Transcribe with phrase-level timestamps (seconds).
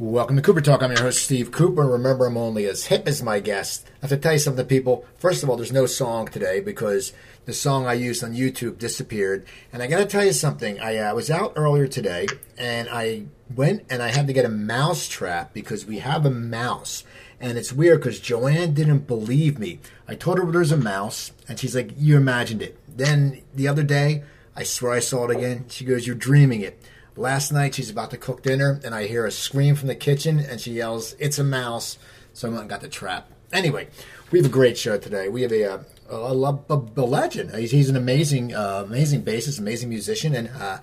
[0.00, 0.82] Welcome to Cooper Talk.
[0.82, 1.86] I'm your host, Steve Cooper.
[1.86, 3.86] Remember, I'm only as hip as my guest.
[3.86, 5.06] I have to tell you something, people.
[5.18, 7.12] First of all, there's no song today because
[7.44, 9.46] the song I used on YouTube disappeared.
[9.72, 10.80] And I got to tell you something.
[10.80, 12.26] I uh, was out earlier today
[12.58, 16.30] and I went and I had to get a mouse trap because we have a
[16.30, 17.04] mouse.
[17.38, 19.78] And it's weird because Joanne didn't believe me.
[20.08, 22.76] I told her there's a mouse and she's like, You imagined it.
[22.88, 24.24] Then the other day,
[24.56, 25.66] I swear I saw it again.
[25.68, 26.82] She goes, You're dreaming it.
[27.16, 30.40] Last night, she's about to cook dinner, and I hear a scream from the kitchen,
[30.40, 31.96] and she yells, "It's a mouse!"
[32.32, 33.30] So I went and got the trap.
[33.52, 33.86] Anyway,
[34.32, 35.28] we have a great show today.
[35.28, 37.54] We have a a, a, a, a legend.
[37.54, 40.78] He's, he's, an amazing, uh, amazing bassist, amazing musician, and uh,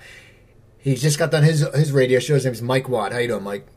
[0.78, 2.36] he's just got done his his radio show.
[2.36, 3.12] His name's Mike Watt.
[3.12, 3.68] How you doing, Mike?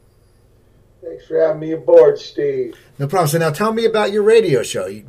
[1.03, 2.77] Thanks for having me aboard, Steve.
[3.01, 3.29] No problem.
[3.29, 4.87] So now tell me about your radio show.
[4.87, 5.05] You...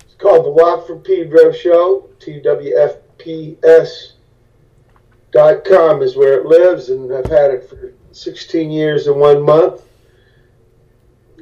[0.00, 2.08] It's called the Watt from Pedro Show.
[2.18, 4.12] TWFPS
[5.30, 9.42] dot com is where it lives, and I've had it for 16 years and one
[9.42, 9.82] month.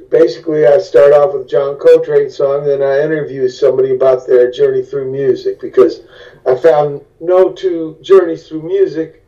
[0.09, 4.83] Basically, I start off with John Coltrane song, then I interview somebody about their journey
[4.83, 6.01] through music because
[6.47, 9.23] I found no two journeys through music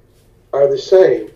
[0.54, 1.30] are the same.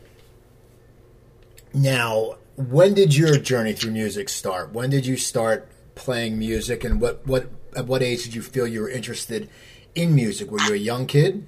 [1.74, 4.74] Now, when did your journey through music start?
[4.74, 8.68] When did you start playing music, and what what at what age did you feel
[8.68, 9.50] you were interested
[9.94, 10.52] in music?
[10.52, 11.46] Were you a young kid?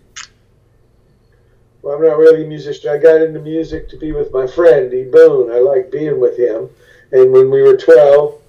[1.88, 2.90] Well, I'm not really a musician.
[2.90, 5.06] I got into music to be with my friend, E.
[5.06, 5.50] Boone.
[5.50, 6.70] I like being with him.
[7.14, 8.42] And when we were 12,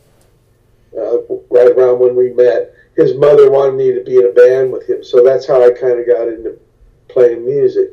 [0.97, 4.72] uh, right around when we met, his mother wanted me to be in a band
[4.72, 5.05] with him.
[5.05, 6.59] So that's how I kind of got into
[7.06, 7.91] playing music.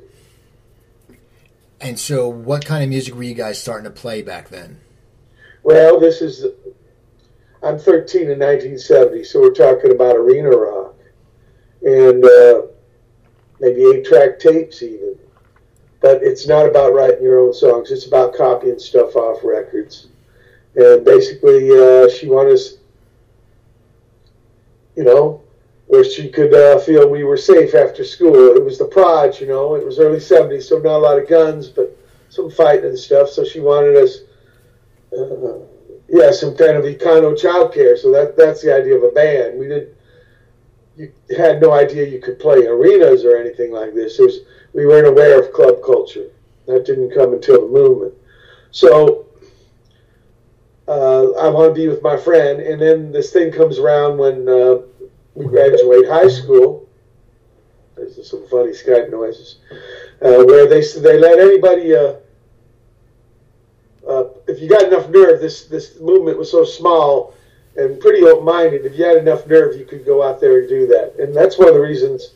[1.80, 4.80] And so, what kind of music were you guys starting to play back then?
[5.62, 6.44] Well, this is,
[7.62, 10.96] I'm 13 in 1970, so we're talking about arena rock.
[11.84, 12.62] And uh,
[13.60, 15.20] maybe eight track tapes, even
[16.02, 17.92] but it's not about writing your own songs.
[17.92, 20.08] It's about copying stuff off records.
[20.76, 22.76] And basically, uh, she wanted us,
[24.96, 25.42] you know,
[25.88, 28.56] where she could uh, feel we were safe after school.
[28.56, 31.30] It was the Proj, you know, it was early 70s, so not a lot of
[31.30, 31.98] guns, but
[32.30, 33.30] some fighting and stuff.
[33.30, 34.20] So she wanted us,
[35.18, 35.60] uh,
[36.10, 37.98] yeah, some kind of econo childcare.
[37.98, 39.60] So that that's the idea of a band.
[39.60, 39.90] We didn't,
[40.98, 44.18] you had no idea you could play arenas or anything like this.
[44.20, 44.40] Was
[44.76, 46.30] we weren't aware of club culture.
[46.68, 48.14] That didn't come until the movement.
[48.72, 49.26] So
[50.88, 54.48] uh, I want to be with my friend, and then this thing comes around when
[54.48, 54.82] uh,
[55.34, 56.90] we graduate high school.
[57.96, 59.60] There's some funny Skype noises
[60.22, 61.96] uh, where they they let anybody.
[61.96, 62.16] Uh,
[64.48, 67.34] if you got enough nerve, this this movement was so small
[67.78, 68.86] and pretty open minded.
[68.86, 71.16] If you had enough nerve, you could go out there and do that.
[71.18, 72.36] And that's one of the reasons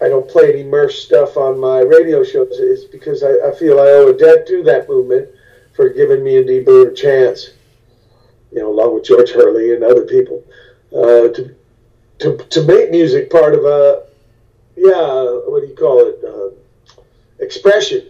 [0.00, 3.80] I don't play any Merce stuff on my radio shows is because I, I, feel
[3.80, 5.28] I owe a debt to that movement
[5.74, 7.50] for giving me and D Boon a chance,
[8.52, 10.44] you know, along with George Hurley and other people,
[10.92, 11.54] uh, to,
[12.18, 14.06] to, to make music part of a,
[14.76, 17.02] yeah, what do you call it, uh,
[17.42, 18.06] expression,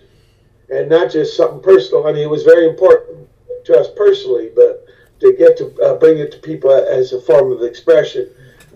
[0.69, 2.07] and not just something personal.
[2.07, 3.29] I mean, it was very important
[3.65, 4.87] to us personally, but
[5.21, 8.29] to get to uh, bring it to people as a form of expression,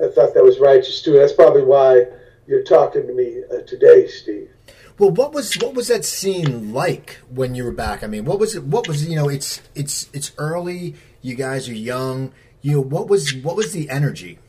[0.03, 1.13] I thought that was righteous too.
[1.13, 2.07] That's probably why
[2.51, 4.51] you're talking to me uh, today, Steve.
[4.99, 8.03] Well, what was what was that scene like when you were back?
[8.03, 8.65] I mean, what was it?
[8.65, 9.29] What was you know?
[9.29, 10.97] It's it's it's early.
[11.23, 12.33] You guys are young.
[12.61, 14.41] You know, what was what was the energy?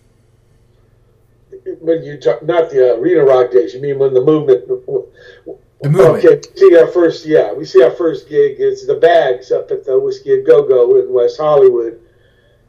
[1.80, 3.76] When you talk, not the arena rock days.
[3.76, 4.68] You mean when the movement?
[4.68, 6.26] The movement.
[6.26, 7.26] Okay, see our first.
[7.26, 8.56] Yeah, we see our first gig.
[8.60, 12.02] It's the Bags up at the Whisky a Go Go in West Hollywood,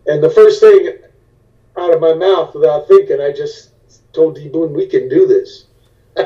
[0.06, 0.99] and the first thing
[1.76, 3.72] out of my mouth without thinking, I just
[4.12, 5.65] told D Boon, we can do this.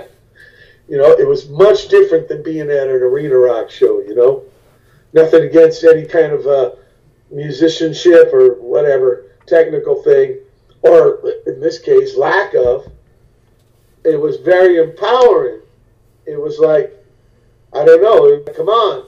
[0.88, 4.44] you know, it was much different than being at an arena rock show, you know.
[5.12, 6.70] Nothing against any kind of uh,
[7.30, 10.38] musicianship or whatever technical thing,
[10.82, 12.90] or in this case, lack of.
[14.04, 15.60] It was very empowering.
[16.26, 16.92] It was like,
[17.72, 19.06] I don't know, come on,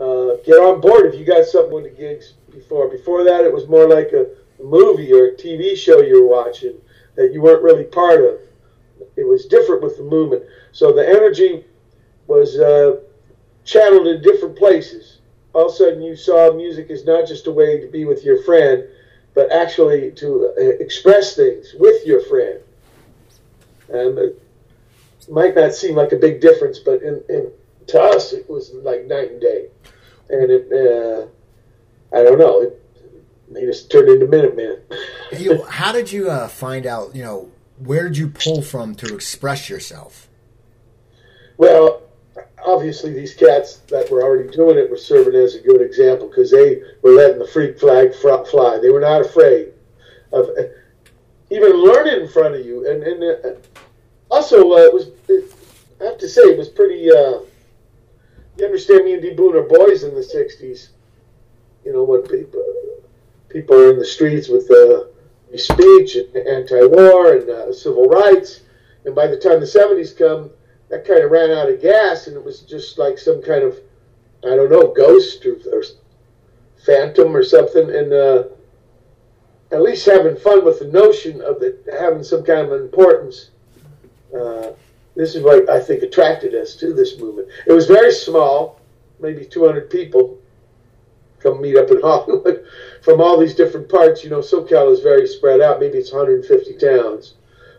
[0.00, 2.88] uh, get on board if you got something with the gigs before.
[2.88, 4.28] Before that, it was more like a
[4.62, 6.78] movie or a TV show you were watching
[7.16, 8.40] that you weren't really part of.
[9.16, 10.44] It was different with the movement.
[10.72, 11.64] So the energy
[12.26, 13.00] was uh,
[13.64, 15.18] channeled in different places.
[15.52, 18.24] All of a sudden, you saw music is not just a way to be with
[18.24, 18.84] your friend,
[19.34, 22.60] but actually to uh, express things with your friend.
[23.88, 24.42] And it
[25.28, 27.50] might not seem like a big difference, but in, in
[27.88, 29.68] to us, it was like night and day.
[30.30, 31.26] And it, uh,
[32.16, 32.83] I don't know, it,
[33.52, 34.78] he just turned into Minutemen.
[35.38, 37.14] you, how did you uh, find out?
[37.14, 40.28] You know, where did you pull from to express yourself?
[41.56, 42.02] Well,
[42.64, 46.50] obviously these cats that were already doing it were serving as a good example because
[46.50, 48.78] they were letting the freak flag fly.
[48.80, 49.72] They were not afraid
[50.32, 50.48] of
[51.50, 52.88] even learning in front of you.
[52.88, 53.50] And, and uh,
[54.30, 55.52] also, uh, it was it,
[56.00, 57.10] I have to say it was pretty.
[57.10, 57.40] Uh,
[58.56, 59.04] you understand?
[59.04, 60.88] Me and D Boon are boys in the '60s.
[61.84, 62.62] You know what people
[63.54, 65.04] people are in the streets with uh,
[65.56, 68.62] speech and anti-war and uh, civil rights,
[69.04, 70.50] and by the time the '70s come
[70.90, 73.78] that kind of ran out of gas, and it was just like some kind of,
[74.42, 75.84] I don't know, ghost or, or
[76.84, 78.42] phantom or something, and uh,
[79.70, 83.50] at least having fun with the notion of it having some kind of importance.
[84.36, 84.72] Uh,
[85.14, 87.48] this is what I think attracted us to this movement.
[87.68, 88.80] It was very small,
[89.20, 90.40] maybe 200 people
[91.44, 92.66] come meet up in Hollywood
[93.02, 94.24] from all these different parts.
[94.24, 95.78] You know, SoCal is very spread out.
[95.78, 97.34] Maybe it's 150 towns.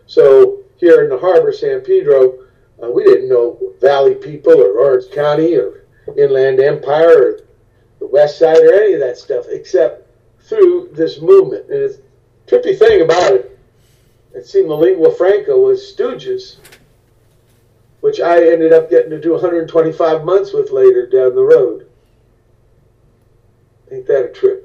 [0.06, 2.38] So here in the harbor, San Pedro,
[2.82, 5.84] uh, we didn't know Valley people or Orange County or
[6.16, 7.40] Inland Empire or
[7.98, 10.08] the West Side or any of that stuff, except
[10.40, 11.68] through this movement.
[11.68, 12.00] And the
[12.46, 13.58] trippy thing about it,
[14.34, 16.56] it seemed the lingua franca was Stooges,
[18.00, 21.88] which I ended up getting to do 125 months with later down the road.
[23.90, 24.62] Ain't that a trip?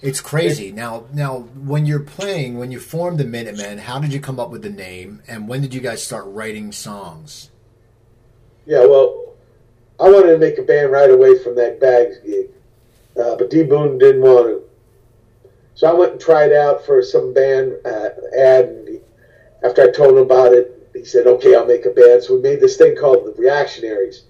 [0.00, 0.70] It's crazy.
[0.70, 4.50] Now, now, when you're playing, when you formed the Minutemen, how did you come up
[4.50, 7.50] with the name, and when did you guys start writing songs?
[8.64, 9.34] Yeah, well,
[9.98, 12.50] I wanted to make a band right away from that Bags gig,
[13.20, 14.62] uh, but D Boon didn't want to.
[15.74, 19.00] So I went and tried out for some band uh, ad, and he,
[19.64, 22.42] after I told him about it, he said, "Okay, I'll make a band." So we
[22.42, 24.24] made this thing called the Reactionaries,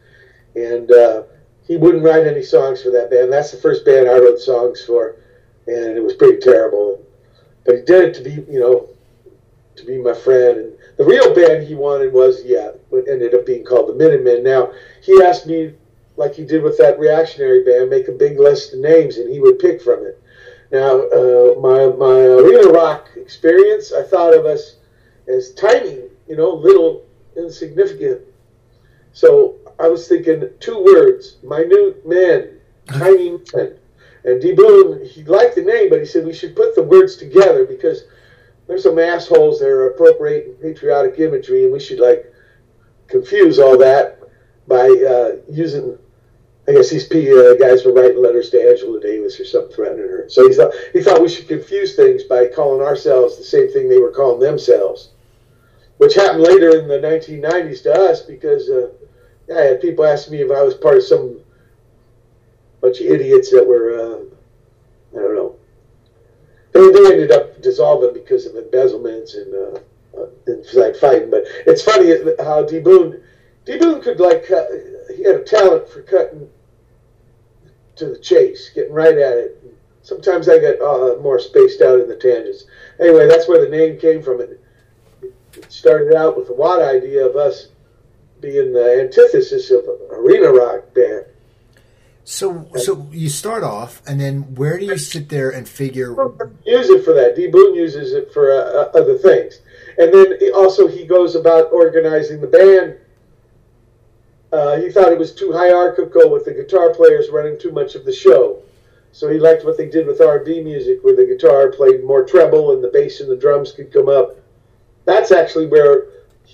[0.55, 1.25] and uh,
[1.69, 3.33] he wouldn't write any songs for that band.
[3.33, 5.17] That's the first band I wrote songs for
[5.69, 7.05] and it was pretty terrible.
[7.65, 8.89] But he did it to be, you know,
[9.77, 10.59] to be my friend.
[10.59, 14.43] And the real band he wanted was, yeah, what ended up being called the Minutemen.
[14.43, 14.73] Now,
[15.03, 15.75] he asked me,
[16.17, 19.41] like he did with that reactionary band, make a big list of names, and he
[19.41, 20.21] would pick from it.
[20.73, 24.77] Now, uh, my, my arena rock experience, I thought of us
[25.29, 27.05] as tiny, you know, little,
[27.37, 28.23] insignificant.
[29.13, 33.79] So I was thinking two words, minute men, tiny men.
[34.25, 34.49] And D.
[35.07, 38.03] He liked the name, but he said we should put the words together because
[38.67, 42.31] there's some assholes that are appropriating patriotic imagery, and we should like
[43.07, 44.21] confuse all that
[44.67, 45.99] by uh, using.
[46.69, 50.29] I guess these uh, guys were writing letters to Angela Davis or something threatening her.
[50.29, 53.89] So he thought he thought we should confuse things by calling ourselves the same thing
[53.89, 55.13] they were calling themselves,
[55.97, 58.91] which happened later in the 1990s to us because uh,
[59.55, 61.41] I had people asking me if I was part of some
[62.81, 65.57] bunch of idiots that were, uh, I don't know.
[66.73, 69.81] They, they ended up dissolving because of embezzlements and, uh,
[70.19, 71.31] uh, and like fighting.
[71.31, 73.23] But it's funny how D Boon,
[73.65, 74.45] D Boon could like,
[75.17, 76.49] he had a talent for cutting
[77.97, 79.65] to the chase, getting right at it.
[80.03, 82.65] Sometimes I get uh, more spaced out in the tangents.
[83.01, 84.41] Anyway, that's where the name came from.
[84.41, 84.61] It,
[85.23, 87.69] it started out with the Watt idea of us
[88.41, 91.25] being the antithesis of arena rock band.
[92.25, 96.11] So, so you start off, and then where do you sit there and figure?
[96.67, 97.35] Use it for that.
[97.37, 97.49] D.
[97.49, 99.61] Boon uses it for uh, other things,
[99.97, 102.97] and then also he goes about organizing the band.
[104.53, 108.05] Uh, he thought it was too hierarchical with the guitar players running too much of
[108.05, 108.63] the show,
[109.13, 112.75] so he liked what they did with R&B music, where the guitar played more treble
[112.75, 114.37] and the bass and the drums could come up.
[115.07, 116.05] That's actually where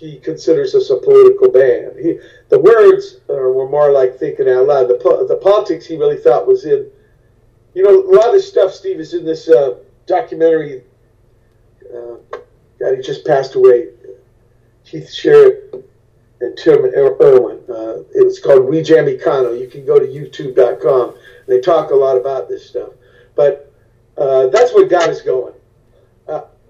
[0.04, 1.98] he considers us a political band.
[1.98, 2.18] He,
[2.50, 4.88] the words uh, were more like thinking out loud.
[4.88, 6.90] The, the politics he really thought was in,
[7.74, 10.84] you know, a lot of this stuff, Steve, is in this uh, documentary.
[11.84, 12.16] Uh,
[12.78, 13.88] God, he just passed away.
[14.84, 15.82] Keith Schieron
[16.40, 17.60] and Tim Irwin.
[17.68, 19.58] Uh, it was called We Jam Econo.
[19.58, 21.14] You can go to youtube.com.
[21.46, 22.90] They talk a lot about this stuff.
[23.34, 23.72] But
[24.18, 25.54] uh, that's where God is going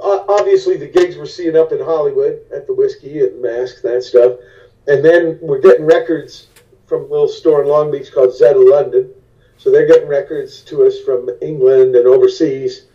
[0.00, 4.38] obviously the gigs we're seeing up in Hollywood at the Whisky and Masque, that stuff.
[4.86, 6.48] And then we're getting records
[6.86, 9.10] from a little store in Long Beach called Zeta London.
[9.56, 12.86] So they're getting records to us from England and overseas.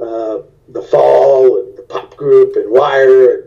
[0.00, 3.44] Uh, the Fall and the Pop Group and Wire and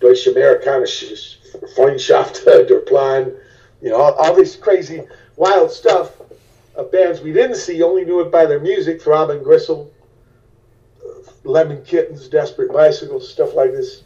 [0.00, 1.36] Deutsche Amerikanische
[1.76, 3.32] Freundschaft der Plan.
[3.80, 5.02] You know, all, all this crazy,
[5.36, 6.20] wild stuff
[6.74, 9.90] of bands we didn't see, only knew it by their music, Throbbing Gristle,
[11.48, 14.02] Lemon Kittens, Desperate Bicycles, stuff like this.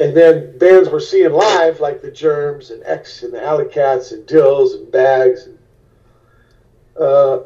[0.00, 4.10] And then bands we're seeing live, like the Germs and X and the Alley Cats
[4.10, 5.46] and Dils and Bags.
[5.46, 5.58] And,
[7.00, 7.40] uh,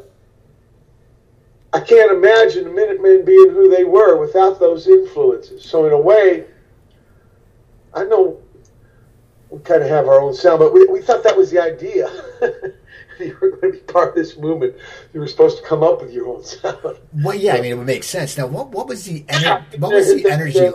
[1.72, 5.62] I can't imagine the Minutemen being who they were without those influences.
[5.62, 6.46] So in a way,
[7.92, 8.40] I know
[9.50, 12.10] we kind of have our own sound, but we, we thought that was the idea.
[13.24, 14.74] you were going to be part of this movement.
[15.12, 16.98] You were supposed to come up with your own sound.
[17.12, 18.38] Well, yeah, I mean, it would make sense.
[18.38, 20.70] Now, what what was the ener- what was the energy?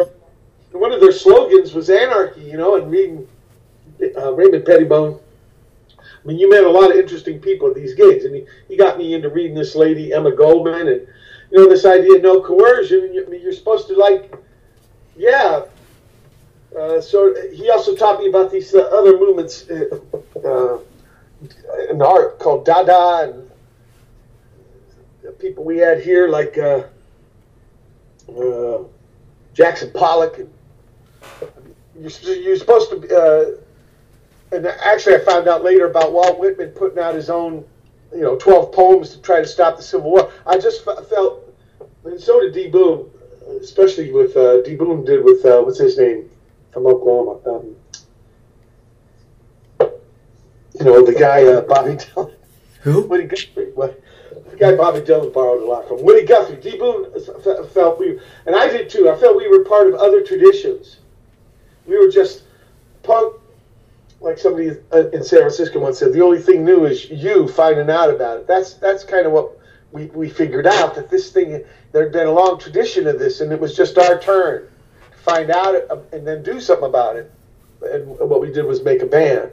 [0.71, 3.27] One of their slogans was anarchy, you know, and reading
[4.17, 5.19] uh, Raymond Pettibon.
[5.99, 8.77] I mean, you met a lot of interesting people at these gigs, and he, he
[8.77, 11.07] got me into reading this lady Emma Goldman, and
[11.51, 13.13] you know this idea of no coercion.
[13.13, 14.33] You, you're supposed to like,
[15.15, 15.63] yeah.
[16.77, 19.85] Uh, so he also taught me about these uh, other movements uh,
[20.43, 20.79] uh
[21.89, 23.33] in art called Dada,
[25.23, 26.83] and people we had here like uh,
[28.37, 28.83] uh,
[29.53, 30.39] Jackson Pollock.
[30.39, 30.49] And
[31.99, 33.57] you're, you're supposed to
[34.53, 37.65] and actually, I found out later about Walt Whitman putting out his own,
[38.13, 40.31] you know, 12 poems to try to stop the Civil War.
[40.45, 41.51] I just felt,
[42.05, 42.67] and so did D.
[42.69, 43.09] Boon,
[43.61, 44.75] especially with uh, D.
[44.75, 46.29] Boon did with, uh, what's his name,
[46.71, 47.39] from Oklahoma.
[47.49, 47.75] Um,
[50.79, 52.33] you know, the guy, uh, Bobby Dylan.
[52.81, 53.01] Who?
[53.07, 53.71] Woody Guthrie.
[53.73, 54.01] What?
[54.51, 56.03] The guy Bobby Dylan borrowed a lot from.
[56.03, 56.57] Woody Guthrie.
[56.57, 56.77] D.
[56.77, 60.21] Boon uh, felt we, and I did too, I felt we were part of other
[60.21, 60.97] traditions.
[61.85, 62.43] We were just
[63.03, 63.35] punk
[64.23, 67.89] like somebody uh, in San Francisco once said, the only thing new is you finding
[67.89, 68.47] out about it.
[68.47, 69.59] That's that's kind of what
[69.91, 73.41] we, we figured out that this thing there had been a long tradition of this,
[73.41, 74.67] and it was just our turn
[75.11, 77.31] to find out it, and then do something about it.
[77.81, 79.51] And what we did was make a band.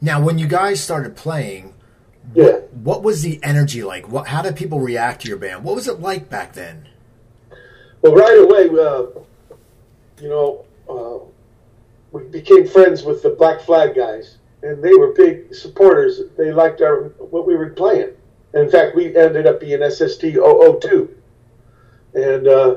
[0.00, 1.74] Now, when you guys started playing,
[2.34, 4.08] yeah, what, what was the energy like?
[4.08, 5.64] What how did people react to your band?
[5.64, 6.88] What was it like back then?
[8.02, 9.06] Well, right away, uh,
[10.20, 10.64] you know.
[10.88, 11.24] Uh,
[12.12, 16.22] we became friends with the Black Flag guys, and they were big supporters.
[16.36, 18.10] They liked our what we were playing.
[18.54, 21.14] And in fact, we ended up being SST 002,
[22.14, 22.76] and uh,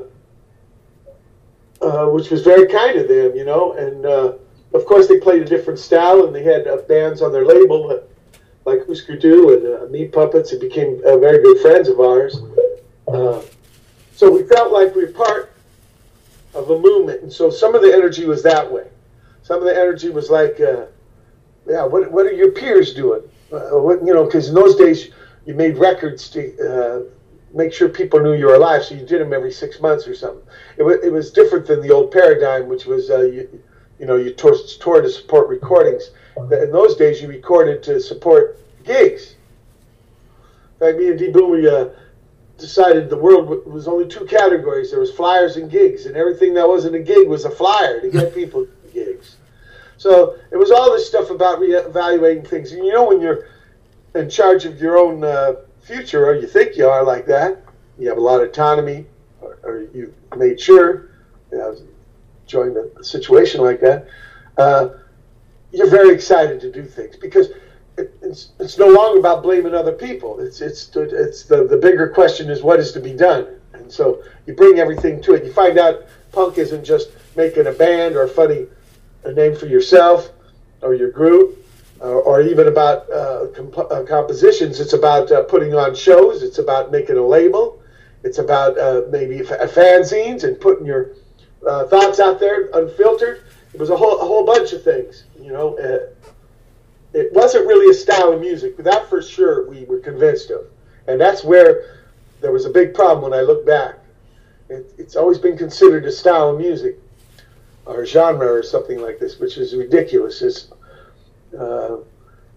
[1.82, 3.74] uh, which was very kind of them, you know.
[3.74, 4.34] And uh,
[4.74, 7.92] of course, they played a different style, and they had uh, bands on their label
[7.92, 12.40] uh, like Husker Du and uh, Meat Puppets, and became very good friends of ours.
[14.16, 15.54] so we felt like we were part
[16.54, 18.88] of a movement, and so some of the energy was that way
[19.44, 20.86] some of the energy was like, uh,
[21.68, 23.22] yeah, what, what are your peers doing?
[23.52, 25.10] Uh, what, you know, because in those days
[25.46, 27.02] you made records to uh,
[27.54, 30.16] make sure people knew you were alive, so you did them every six months or
[30.16, 30.44] something.
[30.78, 33.64] It, w- it was different than the old paradigm, which was, uh, you,
[34.02, 36.10] you know, you toured, toured to support recordings.
[36.36, 39.36] In those days, you recorded to support gigs.
[40.74, 41.30] In fact, me and D.
[41.30, 41.90] Boon, we uh,
[42.58, 44.90] decided the world was only two categories.
[44.90, 48.10] There was flyers and gigs, and everything that wasn't a gig was a flyer to
[48.10, 49.36] get people gigs.
[49.98, 52.72] So it was all this stuff about reevaluating things.
[52.72, 53.50] And you know, when you're
[54.16, 57.64] in charge of your own uh, future, or you think you are like that,
[58.00, 59.06] you have a lot of autonomy,
[59.42, 61.12] or, or you made sure,
[61.52, 61.78] you know,
[62.52, 64.08] joined a situation like that,
[64.58, 64.90] uh,
[65.72, 67.48] you're very excited to do things because
[67.98, 70.40] it, it's, it's no longer about blaming other people.
[70.40, 73.48] It's, it's, it's the, the bigger question is what is to be done.
[73.74, 75.46] And so you bring everything to it.
[75.46, 78.68] You find out punk isn't just making a band or a funny
[79.24, 80.32] a name for yourself
[80.82, 81.58] or your group,
[82.02, 84.80] uh, or even about uh, comp- uh, compositions.
[84.80, 86.42] It's about uh, putting on shows.
[86.42, 87.82] It's about making a label.
[88.24, 91.12] It's about uh, maybe f- fanzines and putting your
[91.68, 93.44] uh, thoughts out there unfiltered.
[93.74, 95.24] It was a whole a whole bunch of things.
[95.40, 95.78] You know,
[97.14, 100.66] it wasn't really a style of music, but that for sure we were convinced of,
[101.08, 102.02] and that's where
[102.42, 103.96] there was a big problem when I look back.
[104.70, 106.98] It, it's always been considered a style of music
[107.86, 110.42] or genre or something like this, which is ridiculous.
[110.42, 110.72] It's,
[111.58, 111.98] uh,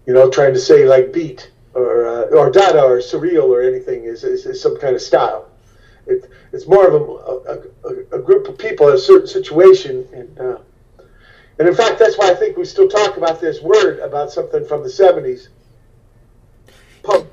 [0.05, 4.05] you know, trying to say like beat or uh, or dada or surreal or anything
[4.05, 5.49] is, is, is some kind of style.
[6.07, 10.39] It, it's more of a, a, a, group of people in a certain situation, and
[10.39, 10.57] uh,
[11.57, 14.65] and in fact, that's why I think we still talk about this word about something
[14.65, 15.49] from the seventies.
[17.01, 17.27] Punk.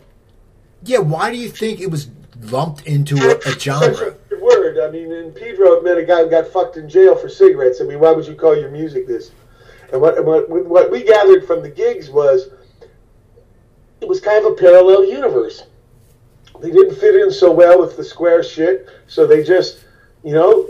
[0.85, 2.09] Yeah, why do you think it was
[2.41, 4.17] lumped into a, a genre?
[4.43, 4.79] word.
[4.79, 7.81] I mean, in Pedro, it meant a guy who got fucked in jail for cigarettes.
[7.81, 9.31] I mean, why would you call your music this?
[9.93, 12.49] And what, what, what we gathered from the gigs was
[14.00, 15.64] it was kind of a parallel universe.
[16.62, 19.85] They didn't fit in so well with the square shit, so they just,
[20.23, 20.69] you know,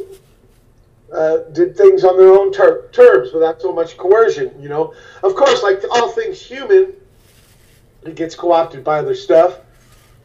[1.13, 4.95] uh, did things on their own ter- terms without so much coercion, you know.
[5.23, 6.95] Of course, like all things human,
[8.05, 9.59] it gets co opted by other stuff.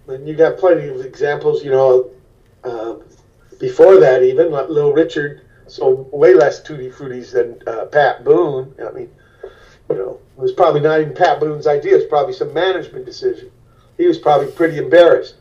[0.07, 2.11] And you got plenty of examples, you know.
[2.63, 2.95] Uh,
[3.59, 8.73] before that, even like Little Richard sold way less tutti fruities than uh, Pat Boone.
[8.79, 9.09] I mean,
[9.89, 11.97] you know, it was probably not even Pat Boone's idea.
[11.97, 13.51] It's probably some management decision.
[13.97, 15.35] He was probably pretty embarrassed.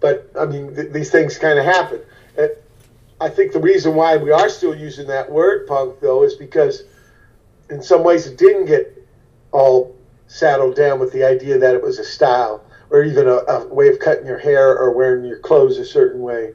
[0.00, 2.00] But I mean, th- these things kind of happen.
[2.36, 2.50] And
[3.20, 6.82] I think the reason why we are still using that word punk, though, is because
[7.70, 9.06] in some ways, it didn't get
[9.52, 9.96] all
[10.26, 13.88] saddled down with the idea that it was a style or even a, a way
[13.88, 16.52] of cutting your hair or wearing your clothes a certain way.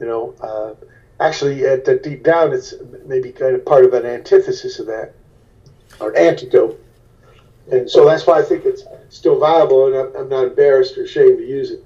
[0.00, 0.74] You know, uh,
[1.20, 2.74] actually, at the deep down, it's
[3.06, 5.14] maybe kind of part of an antithesis of that
[6.00, 6.82] or an antidote.
[7.70, 11.04] And so that's why I think it's still viable, and I'm, I'm not embarrassed or
[11.04, 11.84] ashamed to use it.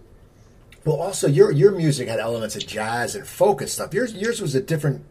[0.85, 3.93] Well, also your your music had elements of jazz and folk and stuff.
[3.93, 5.05] Yours yours was a different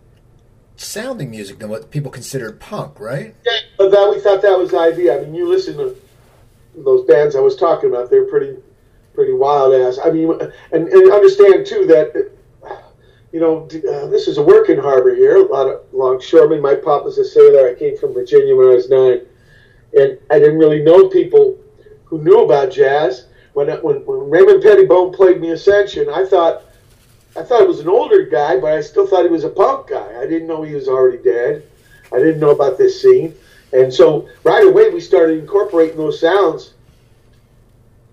[0.77, 3.35] sounding music than what people considered punk, right?
[3.45, 5.19] Yeah, but that we thought that was the idea.
[5.19, 5.95] I mean, you listen to
[6.75, 8.57] those bands I was talking about; they're pretty
[9.13, 9.99] pretty wild ass.
[10.03, 10.31] I mean,
[10.71, 12.31] and, and understand too that
[13.31, 15.37] you know uh, this is a working harbor here.
[15.37, 16.61] A lot of longshoremen.
[16.61, 17.69] My pop was a sailor.
[17.69, 19.21] I came from Virginia when I was nine,
[19.93, 21.59] and I didn't really know people
[22.05, 26.63] who knew about jazz when, when, when Raymond Pettibon played me Ascension, I thought
[27.37, 29.89] I thought he was an older guy, but I still thought he was a punk
[29.89, 30.19] guy.
[30.19, 31.63] I didn't know he was already dead.
[32.11, 33.35] I didn't know about this scene,
[33.71, 36.73] and so right away we started incorporating those sounds.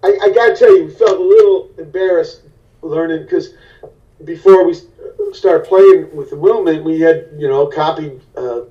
[0.05, 2.43] I, I got to tell you, we felt a little embarrassed
[2.83, 3.55] learning because
[4.25, 4.75] before we
[5.33, 8.63] started playing with the movement, we had you know copied uh,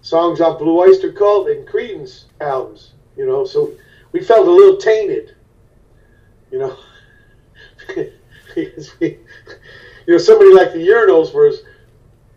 [0.00, 2.92] songs off Blue Oyster Cult and Creedence albums.
[3.16, 3.72] You know, so
[4.12, 5.35] we felt a little tainted
[6.50, 6.76] you know,
[8.54, 9.18] because we,
[10.06, 11.62] you know, somebody like the Urinals was,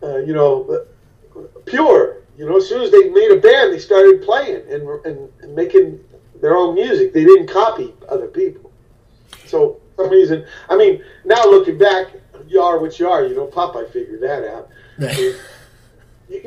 [0.03, 0.85] uh, you know,
[1.65, 2.17] pure.
[2.37, 5.55] You know, as soon as they made a band, they started playing and, and, and
[5.55, 5.99] making
[6.41, 7.13] their own music.
[7.13, 8.71] They didn't copy other people.
[9.45, 12.07] So, for some reason, I mean, now looking back,
[12.47, 13.25] you are what you are.
[13.25, 14.69] You know, Popeye figured that out.
[14.97, 15.35] Right.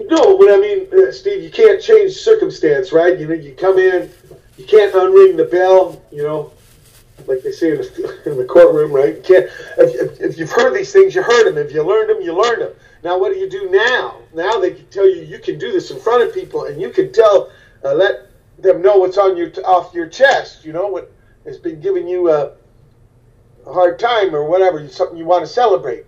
[0.08, 3.18] no, but I mean, uh, Steve, you can't change circumstance, right?
[3.18, 4.10] You know, you come in,
[4.56, 6.00] you can't unring the bell.
[6.10, 6.52] You know,
[7.26, 9.16] like they say in the, in the courtroom, right?
[9.16, 9.46] You can't,
[9.78, 11.58] if, if, you've heard these things, you heard them.
[11.58, 12.72] If you learned them, you learned them.
[13.02, 14.18] Now, what do you do now?
[14.34, 16.90] Now they can tell you you can do this in front of people, and you
[16.90, 17.50] can tell,
[17.84, 20.64] uh, let them know what's on your off your chest.
[20.64, 21.12] You know what
[21.44, 22.52] has been giving you a,
[23.66, 26.04] a hard time or whatever, something you want to celebrate.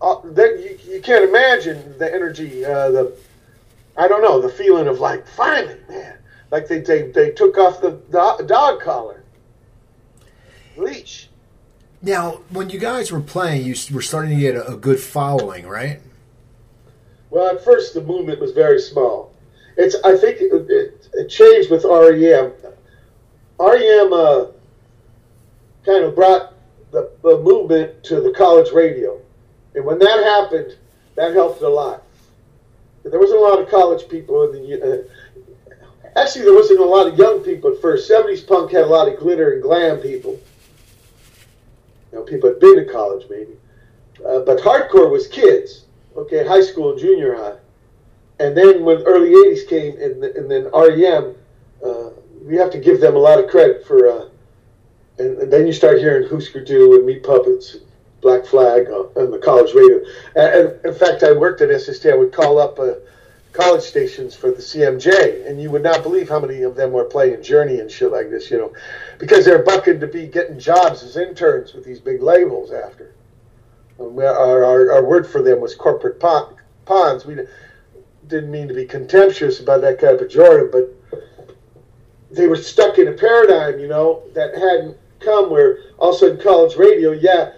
[0.00, 3.16] Uh, that you, you can't imagine the energy, uh, the
[3.96, 6.16] I don't know, the feeling of like finally, man,
[6.50, 9.23] like they they, they took off the, the dog collar
[10.76, 11.28] leash.
[12.04, 15.66] Now, when you guys were playing, you were starting to get a, a good following,
[15.66, 16.00] right?
[17.30, 19.32] Well, at first the movement was very small.
[19.76, 22.52] It's I think it, it, it changed with REM.
[23.58, 24.46] REM uh,
[25.86, 26.52] kind of brought
[26.92, 29.18] the, the movement to the college radio,
[29.74, 30.76] and when that happened,
[31.16, 32.02] that helped a lot.
[33.02, 35.08] There wasn't a lot of college people in the.
[35.08, 38.10] Uh, actually, there wasn't a lot of young people at first.
[38.10, 40.38] '70s punk had a lot of glitter and glam people
[42.14, 43.56] you know, people had been to college maybe.
[44.24, 47.56] Uh, but hardcore was kids, okay, high school junior high.
[48.38, 51.34] And then when early 80s came and, and then REM,
[51.84, 52.10] uh,
[52.44, 54.28] we have to give them a lot of credit for, uh,
[55.18, 57.78] and, and, then you start hearing Husker Du and Meat Puppets,
[58.20, 59.98] Black Flag on, on the college radio.
[60.36, 62.06] And, and, in fact, I worked at SST.
[62.06, 62.94] I would call up uh,
[63.54, 67.04] college stations for the CMJ, and you would not believe how many of them were
[67.04, 68.72] playing Journey and shit like this, you know,
[69.18, 73.14] because they're bucking to be getting jobs as interns with these big labels after.
[74.00, 77.24] Um, our, our, our, word for them was corporate pawns.
[77.24, 77.36] We
[78.26, 81.22] didn't mean to be contemptuous about that kind of pejorative, but
[82.32, 86.18] they were stuck in a paradigm, you know, that hadn't come where all of a
[86.18, 87.52] sudden college radio, yeah,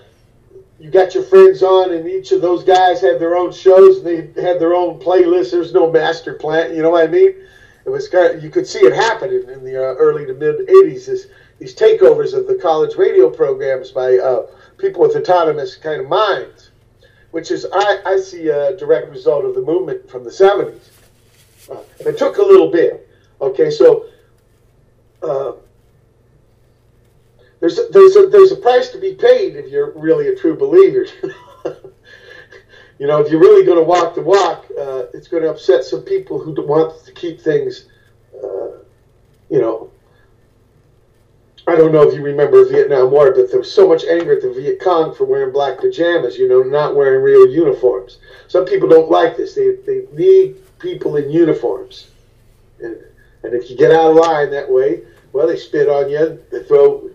[0.78, 4.06] you got your friends on, and each of those guys had their own shows, and
[4.06, 5.50] they had their own playlists.
[5.50, 6.74] There's no master plan.
[6.74, 7.34] You know what I mean?
[7.84, 8.12] It was
[8.42, 11.06] you could see it happening in the uh, early to mid '80s.
[11.06, 11.26] This,
[11.58, 16.70] these takeovers of the college radio programs by uh, people with autonomous kind of minds,
[17.30, 20.90] which is I, I see a direct result of the movement from the '70s.
[21.70, 23.08] Uh, it took a little bit.
[23.40, 24.06] Okay, so.
[27.66, 30.56] There's a, there's a, there's a price to be paid if you're really a true
[30.56, 31.04] believer.
[33.00, 35.82] you know, if you're really going to walk the walk, uh, it's going to upset
[35.82, 37.86] some people who want to keep things,
[38.36, 38.78] uh,
[39.50, 39.90] you know.
[41.66, 44.42] I don't know if you remember Vietnam War, but there was so much anger at
[44.42, 48.18] the Viet Cong for wearing black pajamas, you know, not wearing real uniforms.
[48.46, 49.56] Some people don't like this.
[49.56, 52.10] They, they need people in uniforms.
[52.78, 52.96] And,
[53.42, 55.02] and if you get out of line that way,
[55.32, 57.10] well, they spit on you, they throw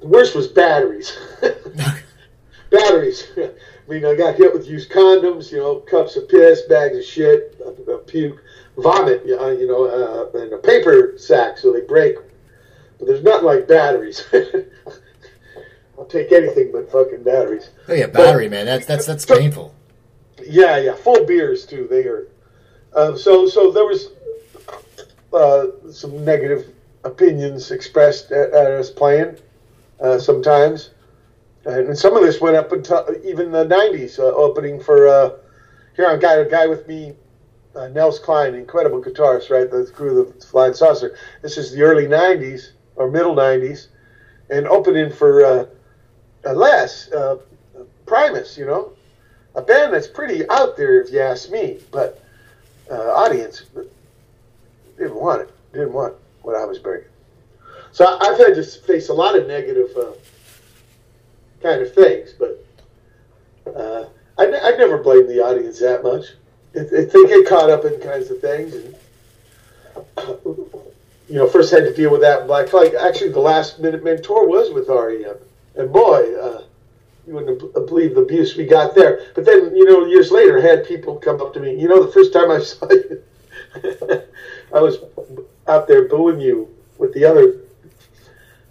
[0.00, 1.16] the worst was batteries.
[2.70, 3.28] batteries.
[3.36, 3.50] I
[3.90, 7.60] mean, I got hit with used condoms, you know, cups of piss, bags of shit,
[7.64, 8.42] uh, puke,
[8.76, 12.16] vomit, you know, uh, and a paper sack so they break.
[12.98, 14.24] But there's nothing like batteries.
[15.98, 17.70] I'll take anything but fucking batteries.
[17.88, 18.66] Oh yeah, battery but, man.
[18.66, 19.74] That's that's that's painful.
[20.46, 20.94] Yeah, yeah.
[20.94, 21.86] Full beers too.
[21.90, 22.28] They are
[22.92, 24.10] Uh, so, so there was
[25.32, 26.72] uh, some negative
[27.04, 29.36] opinions expressed at, at us playing
[30.00, 30.90] uh, sometimes,
[31.64, 35.30] and some of this went up until even the '90s, uh, opening for uh,
[35.96, 36.06] here.
[36.06, 37.14] I got a guy with me,
[37.74, 39.70] uh, Nels Cline, incredible guitarist, right?
[39.70, 41.16] The crew of the Flying Saucer.
[41.42, 43.88] This is the early '90s or middle '90s,
[44.50, 45.66] and opening for uh,
[46.52, 47.10] Les
[48.06, 48.92] Primus, you know,
[49.54, 52.22] a band that's pretty out there if you ask me, but
[52.90, 53.64] audience
[54.96, 57.08] didn't want it, didn't want what I was bringing.
[57.92, 60.12] So I've had to face a lot of negative uh,
[61.62, 62.64] kind of things, but
[63.74, 64.06] uh,
[64.38, 66.26] I, I never blame the audience that much.
[66.74, 68.94] If they get caught up in kinds of things, and
[70.44, 72.94] you know, first had to deal with that in Black Flag.
[72.94, 75.36] Actually, the last minute tour was with REM,
[75.76, 76.62] and boy, uh,
[77.26, 79.20] you wouldn't believe the abuse we got there.
[79.34, 81.78] But then, you know, years later, I had people come up to me.
[81.78, 83.22] You know, the first time I saw you,
[84.74, 84.98] I was
[85.66, 87.54] out there booing you with the other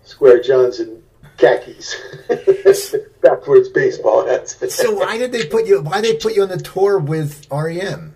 [0.07, 1.03] Square Johns and
[1.37, 1.95] khakis,
[3.21, 4.55] backwards baseball hats.
[4.73, 5.81] so why did they put you?
[5.81, 8.15] Why they put you on the tour with REM?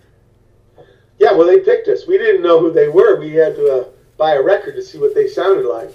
[1.20, 2.08] Yeah, well, they picked us.
[2.08, 3.20] We didn't know who they were.
[3.20, 3.86] We had to uh,
[4.18, 5.92] buy a record to see what they sounded like.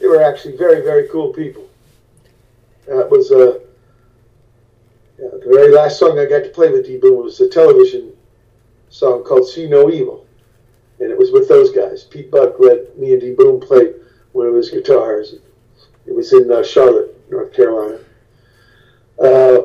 [0.00, 1.68] They were actually very, very cool people.
[2.86, 3.58] That was uh,
[5.18, 8.12] yeah, the very last song I got to play with D Boon was a television
[8.90, 10.24] song called "See No Evil,"
[11.00, 12.04] and it was with those guys.
[12.04, 13.92] Pete Buck let me and D Boon play
[14.34, 15.36] one of his guitars.
[16.06, 17.98] It was in uh, Charlotte, North Carolina.
[19.18, 19.62] Uh,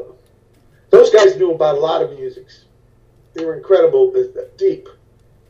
[0.91, 2.65] those guys knew about a lot of musics.
[3.33, 4.13] They were incredible,
[4.57, 4.87] deep.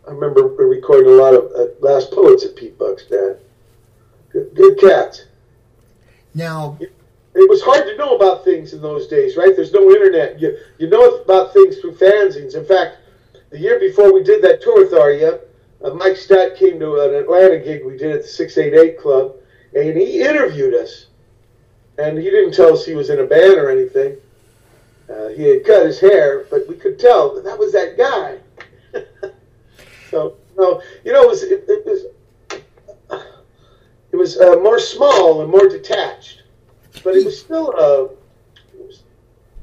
[0.08, 3.36] I remember recording a lot of uh, Last Poets at Pete Buck's band.
[4.32, 5.26] Good, good cats.
[6.34, 9.56] Now, it was hard to know about things in those days, right?
[9.56, 10.40] There's no internet.
[10.40, 12.56] You you know about things through fanzines.
[12.56, 12.98] In fact,
[13.50, 15.40] the year before we did that tour with REM,
[15.84, 19.36] uh, Mike Stipe came to an Atlanta gig we did at the 688 Club,
[19.76, 21.08] and he interviewed us.
[21.98, 24.18] And he didn't tell us he was in a band or anything.
[25.10, 28.38] Uh, he had cut his hair, but we could tell that that was that guy.
[30.10, 32.06] so, no, you know, it was it, it was
[34.12, 36.40] it was uh, more small and more detached
[37.04, 39.04] but it was still a, it was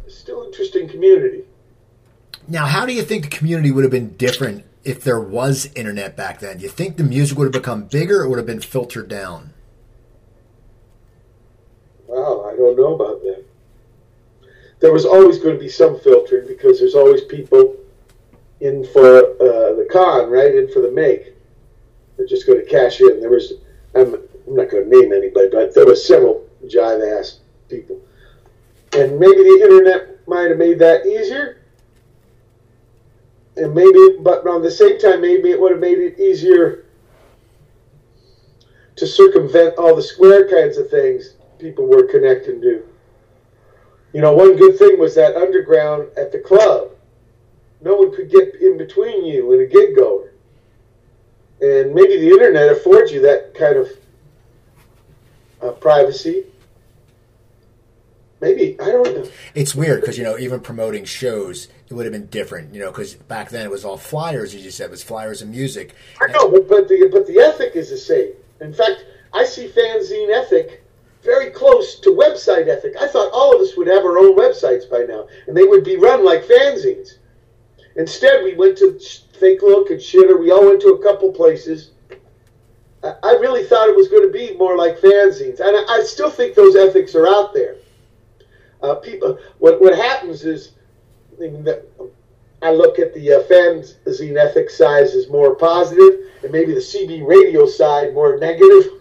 [0.08, 1.42] still interesting community.
[2.48, 6.16] Now, how do you think the community would have been different if there was internet
[6.16, 6.58] back then?
[6.58, 9.52] Do you think the music would have become bigger or would have been filtered down?
[12.06, 13.44] Wow, I don't know about that.
[14.78, 17.74] There was always going to be some filtering because there's always people
[18.60, 20.54] in for uh, the con, right?
[20.54, 21.34] In for the make.
[22.16, 23.20] They're just going to cash in.
[23.20, 23.54] There was,
[23.96, 28.00] I'm, I'm not going to name anybody, but there was several jive ass people.
[28.92, 31.55] And maybe the internet might have made that easier.
[33.56, 36.84] And maybe, but on the same time, maybe it would have made it easier
[38.96, 42.86] to circumvent all the square kinds of things people were connecting to.
[44.12, 46.90] You know, one good thing was that underground at the club,
[47.80, 50.32] no one could get in between you and a gig goer.
[51.60, 53.90] And maybe the internet affords you that kind of
[55.62, 56.44] uh, privacy
[58.40, 59.28] maybe I don't know.
[59.54, 62.74] It's weird because you know even promoting shows it would have been different.
[62.74, 64.54] You know because back then it was all flyers.
[64.54, 65.94] As you said, it was flyers and music.
[66.20, 68.32] I know, but but the but the ethic is the same.
[68.60, 70.82] In fact, I see fanzine ethic
[71.22, 72.94] very close to website ethic.
[73.00, 75.84] I thought all of us would have our own websites by now, and they would
[75.84, 77.18] be run like fanzines.
[77.96, 78.98] Instead, we went to
[79.40, 80.38] Fake Look and Shitter.
[80.38, 81.90] We all went to a couple places.
[83.02, 86.54] I really thought it was going to be more like fanzines, and I still think
[86.54, 87.76] those ethics are out there
[88.82, 89.38] uh, people.
[89.58, 90.72] What what happens is
[91.38, 91.86] that
[92.62, 97.26] I look at the uh, fanzine ethics side as more positive, and maybe the CB
[97.26, 98.92] radio side more negative.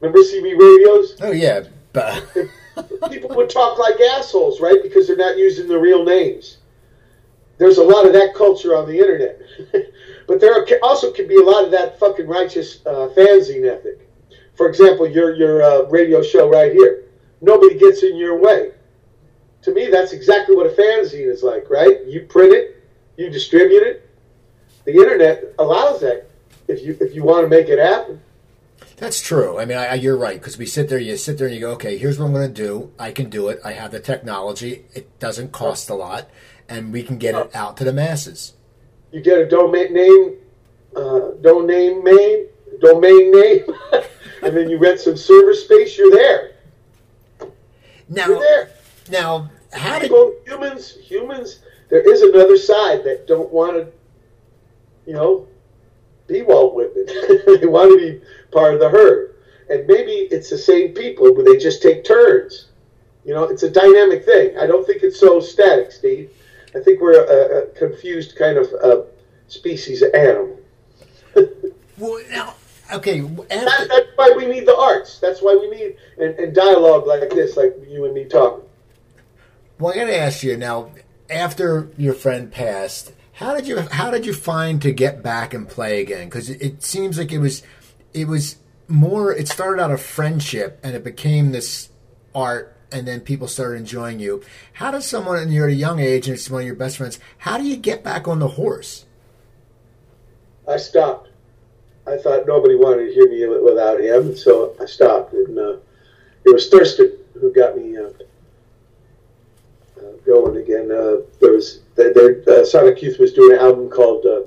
[0.00, 1.16] Remember CB radios?
[1.20, 1.64] Oh yeah.
[3.10, 4.82] people would talk like assholes, right?
[4.82, 6.58] Because they're not using the real names.
[7.58, 9.38] There's a lot of that culture on the internet,
[10.26, 14.08] but there also can be a lot of that fucking righteous uh, fanzine ethic.
[14.54, 17.04] For example, your your uh, radio show right here
[17.40, 18.72] nobody gets in your way.
[19.62, 22.04] To me, that's exactly what a fanzine is like, right?
[22.06, 22.82] You print it,
[23.16, 24.08] you distribute it.
[24.84, 26.30] The internet allows that
[26.66, 28.20] if you if you want to make it happen.
[28.96, 29.58] That's true.
[29.58, 31.70] I mean, I, you're right because we sit there, you sit there, and you go,
[31.72, 32.92] okay, here's what I'm going to do.
[32.98, 33.58] I can do it.
[33.64, 34.84] I have the technology.
[34.92, 36.28] It doesn't cost a lot,
[36.68, 38.54] and we can get it out to the masses.
[39.10, 40.36] You get a domain name,
[40.94, 42.46] uh, domain name,
[42.80, 43.64] domain name,
[44.42, 45.96] and then you rent some server space.
[45.96, 46.49] You're there.
[48.10, 48.42] Now,
[49.08, 53.88] now, how did People, humans humans there is another side that don't want to,
[55.06, 55.46] you know,
[56.26, 57.06] be Walt Whitman.
[57.60, 58.20] they want to be
[58.52, 59.34] part of the herd.
[59.68, 62.66] And maybe it's the same people, but they just take turns.
[63.24, 64.56] You know, it's a dynamic thing.
[64.58, 66.30] I don't think it's so static, Steve.
[66.74, 69.02] I think we're a, a confused kind of uh,
[69.48, 70.58] species of animal.
[71.98, 72.54] well, now,
[72.94, 73.20] okay.
[73.20, 73.46] After...
[73.48, 75.18] That, that's why we need the arts.
[75.18, 78.64] That's why we need and, and dialogue like this, like you and me talking.
[79.78, 80.90] Well, I got to ask you now.
[81.28, 85.68] After your friend passed, how did you how did you find to get back and
[85.68, 86.28] play again?
[86.28, 87.62] Because it, it seems like it was
[88.12, 88.56] it was
[88.88, 89.32] more.
[89.32, 91.88] It started out a friendship, and it became this
[92.34, 94.42] art and then people started enjoying you.
[94.74, 96.96] How does someone, and you're at a young age, and it's one of your best
[96.96, 99.06] friends, how do you get back on the horse?
[100.68, 101.29] I stopped.
[102.10, 105.32] I thought nobody wanted to hear me without him, so I stopped.
[105.32, 105.76] And uh,
[106.44, 108.10] it was Thurston who got me uh,
[109.98, 110.90] uh, going again.
[110.90, 114.42] Uh, there was their, Sonic Youth was doing an album called uh,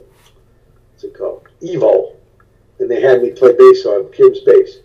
[0.91, 1.47] what's it called?
[1.61, 2.15] EVOL,
[2.79, 4.77] and they had me play bass on Kim's bass.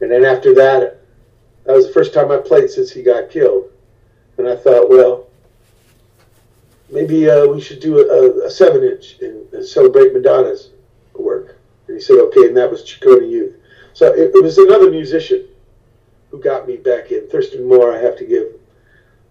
[0.00, 1.00] And then after that,
[1.64, 3.70] that was the first time I played since he got killed.
[4.36, 5.28] And I thought, well,
[6.90, 10.70] maybe uh, we should do a, a seven inch and, celebrate Madonna's.
[11.94, 13.54] And he said, okay, and that was Ciccone Youth.
[13.92, 15.46] So it, it, was another musician
[16.28, 17.28] who got me back in.
[17.28, 18.48] Thurston Moore, I have to give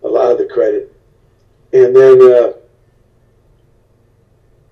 [0.02, 0.96] a lot of the credit.
[1.74, 2.54] And then uh,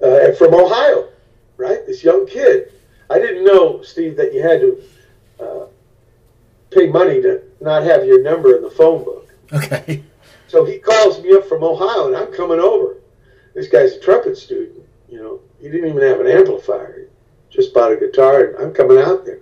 [0.02, 1.10] uh, from Ohio,
[1.58, 1.86] right?
[1.86, 2.72] This young kid.
[3.10, 4.82] I didn't know, Steve, that you had to
[5.44, 5.66] uh,
[6.70, 9.28] pay money to not have your number in the phone book.
[9.52, 10.02] Okay.
[10.48, 12.96] So he calls me up from Ohio, and I'm coming over.
[13.54, 14.86] This guy's a trumpet student.
[15.10, 17.10] You know, he didn't even have an amplifier.
[17.52, 19.42] Just bought a guitar, and I'm coming out there.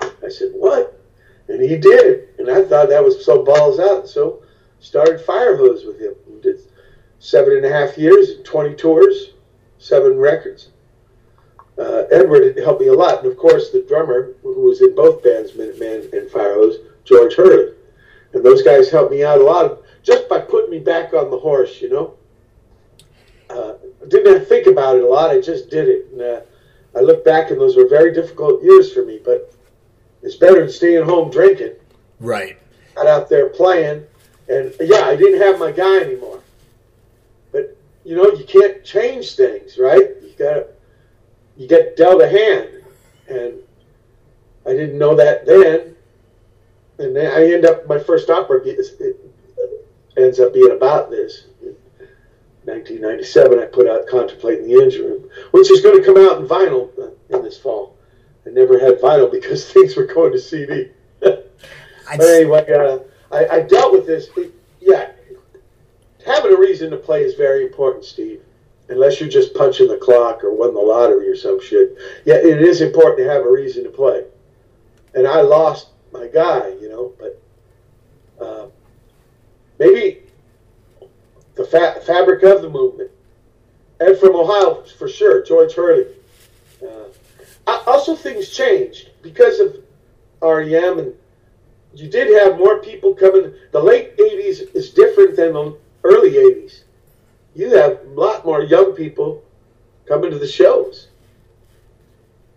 [0.00, 1.00] I said, "What?"
[1.48, 4.08] And he did, and I thought that was so balls out.
[4.08, 4.42] So
[4.78, 6.14] started Firehose with him.
[6.42, 6.60] Did
[7.18, 9.30] seven and a half years, twenty tours,
[9.78, 10.68] seven records.
[11.78, 15.22] Uh, Edward helped me a lot, and of course the drummer, who was in both
[15.22, 17.72] bands, Minutemen and Firehose, George Hurley.
[18.32, 21.38] And those guys helped me out a lot just by putting me back on the
[21.38, 22.14] horse, you know.
[23.50, 23.74] Uh,
[24.08, 26.08] didn't think about it a lot, I just did it.
[26.12, 26.40] And uh,
[26.96, 29.54] I look back and those were very difficult years for me, but
[30.22, 31.74] it's better than staying home drinking.
[32.20, 32.58] Right.
[32.94, 34.04] Got out there playing,
[34.48, 36.40] and yeah, I didn't have my guy anymore.
[37.52, 40.08] But, you know, you can't change things, right?
[40.22, 40.66] You got to
[41.56, 42.68] you get dealt a hand.
[43.28, 43.54] And
[44.66, 45.96] I didn't know that then
[46.98, 49.16] and then I end up my first opera it
[50.16, 51.46] ends up being about this.
[52.66, 56.48] 1997, I put out "Contemplating the Engine Room," which is going to come out in
[56.48, 56.90] vinyl
[57.30, 57.96] in this fall.
[58.44, 60.90] I never had vinyl because things were going to CD.
[61.20, 61.50] but
[62.20, 62.98] anyway, uh,
[63.32, 64.28] I, I, dealt with this.
[64.80, 65.12] Yeah,
[66.26, 68.42] having a reason to play is very important, Steve.
[68.88, 71.96] Unless you're just punching the clock or won the lottery or some shit.
[72.24, 74.24] Yeah, it is important to have a reason to play.
[75.14, 77.12] And I lost my guy, you know.
[77.18, 77.42] But
[78.44, 78.66] uh,
[79.78, 80.20] maybe
[81.56, 83.10] the fa- fabric of the movement.
[83.98, 86.06] And from Ohio, for sure, George Hurley.
[86.82, 87.08] Uh,
[87.86, 89.76] also, things changed because of
[90.42, 91.14] REM, and
[91.94, 93.52] you did have more people coming.
[93.72, 96.82] The late '80s is different than the early '80s.
[97.54, 99.42] You have a lot more young people
[100.06, 101.08] coming to the shows.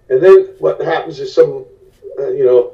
[0.09, 1.65] And then what happens is some,
[2.19, 2.73] uh, you know,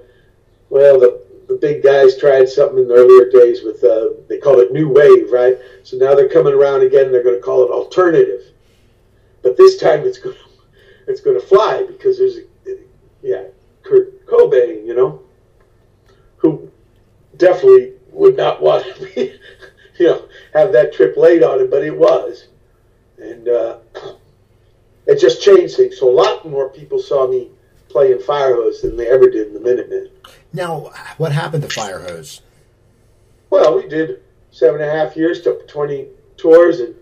[0.70, 4.60] well, the, the big guys tried something in the earlier days with, uh, they call
[4.60, 5.58] it new wave, right?
[5.84, 7.12] So now they're coming around again.
[7.12, 8.42] they're going to call it alternative.
[9.44, 10.42] But this time it's going to,
[11.08, 12.78] it's going to fly because there's, a,
[13.22, 13.44] yeah,
[13.84, 15.22] Kurt Cobain, you know,
[16.38, 16.72] who
[17.38, 19.40] definitely would not want to be,
[20.00, 22.48] you know, have that trip laid on him, but it was.
[23.18, 23.78] And uh,
[25.06, 26.00] it just changed things.
[26.00, 27.50] So a lot more people saw me
[27.96, 30.10] playing Firehose than they ever did in the Minutemen.
[30.52, 32.42] Now, what happened to Firehose?
[33.50, 36.06] Well, we did seven and a half years, took 20
[36.36, 36.94] tours, and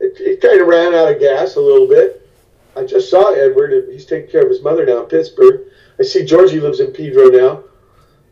[0.00, 2.28] it, it kind of ran out of gas a little bit.
[2.76, 3.88] I just saw Edward.
[3.90, 5.62] He's taking care of his mother now in Pittsburgh.
[5.98, 7.64] I see Georgie lives in Pedro now.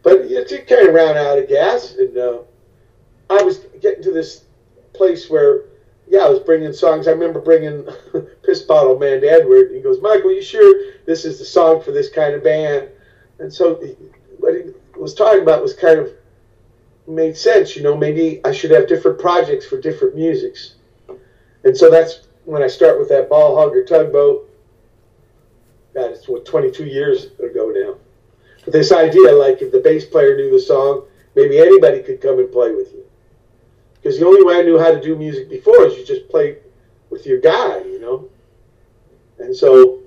[0.02, 2.40] But it, it kind of ran out of gas, and uh,
[3.30, 4.44] I was getting to this
[4.92, 5.62] place where,
[6.12, 7.08] yeah, I was bringing songs.
[7.08, 7.88] I remember bringing
[8.44, 9.70] Piss Bottle Man to Edward.
[9.72, 12.88] He goes, Michael, you sure this is the song for this kind of band?
[13.38, 13.82] And so
[14.36, 16.10] what he was talking about was kind of
[17.06, 17.74] made sense.
[17.76, 20.74] You know, maybe I should have different projects for different musics.
[21.64, 24.50] And so that's when I start with that Ball-Hog or Tugboat.
[25.94, 27.96] God, it's what 22 years ago now.
[28.66, 32.38] But this idea, like if the bass player knew the song, maybe anybody could come
[32.38, 33.01] and play with you.
[34.02, 36.58] Because the only way I knew how to do music before is you just play
[37.10, 38.28] with your guy, you know.
[39.38, 40.00] And so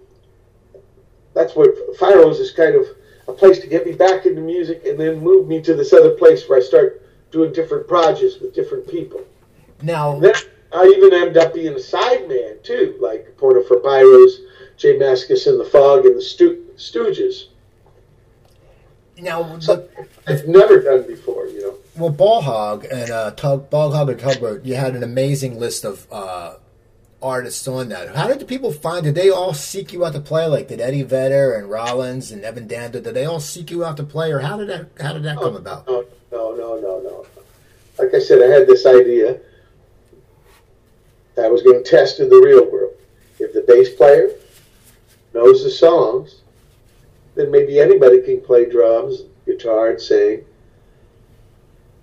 [1.33, 2.87] that's what Hose is kind of
[3.27, 6.11] a place to get me back into music and then move me to this other
[6.11, 9.21] place where I start doing different projects with different people.
[9.81, 10.19] Now,
[10.73, 14.39] I even ended up being a sideman too, like Porno for Pyros,
[14.77, 17.47] J Mascis and the Fog, and the Sto- Stooges.
[19.17, 19.87] Now, so,
[20.27, 21.75] I've never done before, you know.
[21.97, 25.85] Well, Ball Hog and uh, Tug, Ball Hog and Tugboat, you had an amazing list
[25.85, 26.55] of uh,
[27.21, 28.13] artists on that.
[28.13, 29.05] How did the people find?
[29.05, 30.45] Did they all seek you out to play?
[30.45, 32.99] Like, did Eddie Vedder and Rollins and Evan Dando?
[32.99, 35.37] Did they all seek you out to play, or how did that how did that
[35.37, 35.87] oh, come about?
[35.87, 37.25] No, no, no, no, no.
[37.97, 39.39] Like I said, I had this idea
[41.35, 42.93] that I was going to test in the real world.
[43.39, 44.31] If the bass player
[45.33, 46.41] knows the songs,
[47.35, 50.43] then maybe anybody can play drums, guitar, and sing.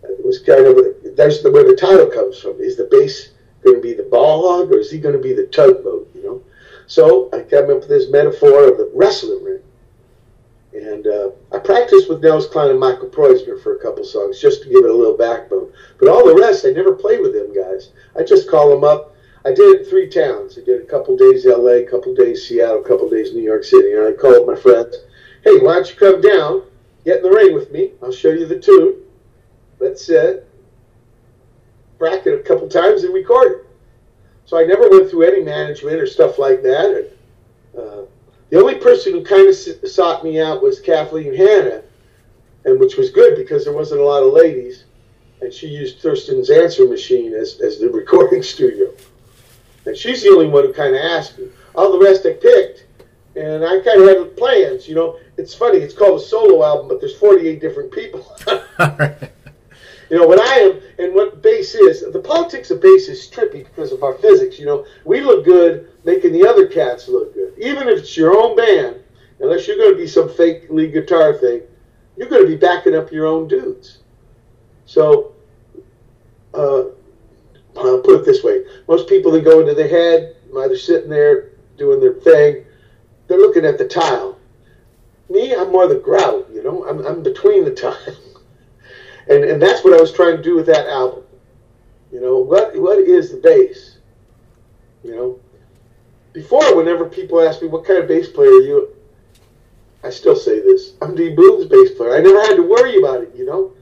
[0.05, 0.77] It was kind of
[1.17, 2.61] that's the, where the title comes from.
[2.61, 3.31] Is the bass
[3.63, 6.11] going to be the ball hog or is he going to be the tugboat?
[6.15, 6.43] You know.
[6.87, 9.63] So I came up with this metaphor of the wrestling ring,
[10.75, 14.63] and uh, I practiced with Nels Cline and Michael Preussner for a couple songs just
[14.63, 15.73] to give it a little backbone.
[15.99, 17.91] But all the rest, I never played with them guys.
[18.19, 19.15] I just call them up.
[19.45, 20.57] I did it three towns.
[20.57, 23.65] I did a couple days L.A., a couple days Seattle, a couple days New York
[23.65, 24.97] City, and I called my friends.
[25.43, 26.63] Hey, why don't you come down?
[27.05, 27.93] Get in the ring with me.
[28.03, 29.03] I'll show you the tune.
[29.83, 30.43] Let's uh,
[31.99, 33.67] bracket a couple times and record it.
[34.45, 37.09] So I never went through any management or stuff like that.
[37.75, 38.03] And, uh,
[38.51, 41.83] the only person who kind of sought me out was Kathleen Hanna,
[42.65, 44.85] and which was good because there wasn't a lot of ladies,
[45.41, 48.93] and she used Thurston's answer machine as, as the recording studio.
[49.85, 51.49] And she's the only one who kind of asked me.
[51.75, 52.87] All the rest I picked,
[53.35, 54.87] and I kind of had plans.
[54.87, 55.79] You know, it's funny.
[55.79, 58.25] It's called a solo album, but there's 48 different people.
[60.13, 62.05] you know what I am and what bass is.
[62.13, 64.59] The politics of bass is trippy because of our physics.
[64.59, 68.37] You know, we look good making the other cats look good, even if it's your
[68.37, 68.97] own band.
[69.41, 71.63] Unless you're going to be some fake lead guitar thing,
[72.19, 74.01] you're going to be backing up your own dudes.
[74.85, 75.33] So,
[76.53, 76.85] uh,
[77.75, 81.53] I'll put it this way: most people that go into the head, either sitting there
[81.79, 82.67] doing their thing,
[83.29, 84.39] they're looking at the tile.
[85.31, 86.51] Me, I'm more the grout.
[86.53, 87.97] You know, I'm, I'm between the tile,
[89.29, 91.25] and and that's what I was trying to do with that album.
[92.11, 93.99] You know, what what is the bass?
[95.03, 95.41] You know,
[96.33, 98.97] before whenever people ask me what kind of bass player are you,
[100.05, 102.17] I still say this: I'm D Boon's bass player.
[102.17, 103.35] I never had to worry about it.
[103.35, 103.73] You know.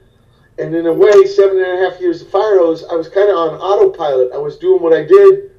[0.59, 3.37] And in a way, seven and a half years of fIREHOSE, I was kind of
[3.37, 4.31] on autopilot.
[4.35, 5.53] I was doing what I did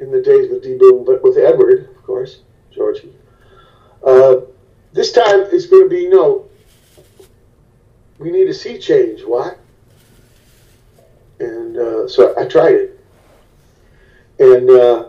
[0.00, 2.40] in the days with D Boon, but with Edward, of course,
[2.70, 3.14] Georgie.
[4.04, 4.36] Uh,
[4.92, 6.47] this time it's going to be no.
[8.18, 9.22] We need a sea change.
[9.24, 9.54] Why?
[11.40, 13.00] And uh, so I tried it,
[14.40, 15.08] and uh,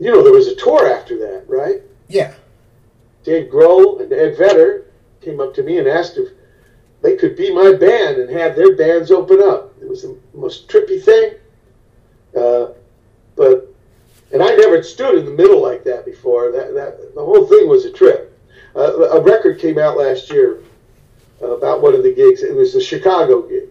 [0.00, 1.80] you know there was a tour after that, right?
[2.08, 2.34] Yeah.
[3.22, 4.86] Dave Grohl and Ed Vedder
[5.20, 6.30] came up to me and asked if
[7.02, 9.72] they could be my band and have their bands open up.
[9.80, 11.34] It was the most trippy thing.
[12.36, 12.72] Uh,
[13.36, 13.72] but
[14.32, 16.50] and I never stood in the middle like that before.
[16.50, 18.28] That that the whole thing was a trip.
[18.74, 20.62] Uh, a record came out last year
[21.42, 22.42] about one of the gigs.
[22.42, 23.68] It was the Chicago gig,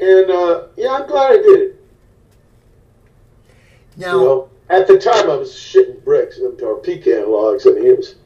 [0.00, 1.84] and uh, yeah, I'm glad I did it.
[3.96, 7.66] Now, you know, at the time, I was shitting bricks or pecan logs.
[7.66, 8.16] I mean, it was.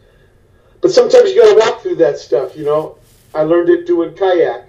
[0.80, 2.96] But sometimes you got to walk through that stuff, you know.
[3.34, 4.66] I learned it doing kayak.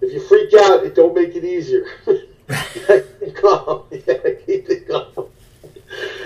[0.00, 1.86] If you freak out, it don't make it easier.
[3.40, 3.84] calm.
[3.90, 5.28] Yeah, keep it calm.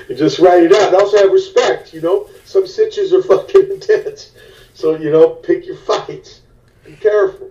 [0.09, 0.89] Just write it out.
[0.93, 2.29] And also have respect, you know.
[2.45, 4.33] Some stitches are fucking intense.
[4.75, 6.41] So, you know, pick your fights.
[6.85, 7.51] Be careful.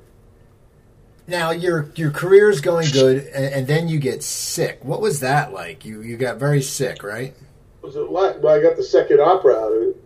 [1.52, 4.80] Now your your career is going good, and, and, then you get sick.
[4.84, 5.84] What was that like?
[5.84, 7.36] You you got very sick, right?
[7.82, 8.42] Was it like?
[8.42, 9.98] Well, I got the second opera out of it.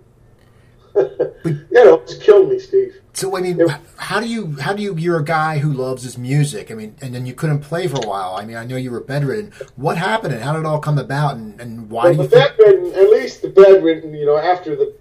[1.72, 2.96] yeah, no, it's killed me, Steve.
[3.14, 3.62] So I mean,
[3.98, 4.96] how do you how do you?
[4.98, 6.72] You're a guy who loves his music.
[6.72, 8.36] I mean, and then you couldn't play for a while.
[8.36, 9.52] I mean, I know you were bedridden.
[9.76, 12.06] What happened, and how did it all come about, and, and why?
[12.06, 14.96] Well, the think- bedridden, at least the bedridden, you know, after the.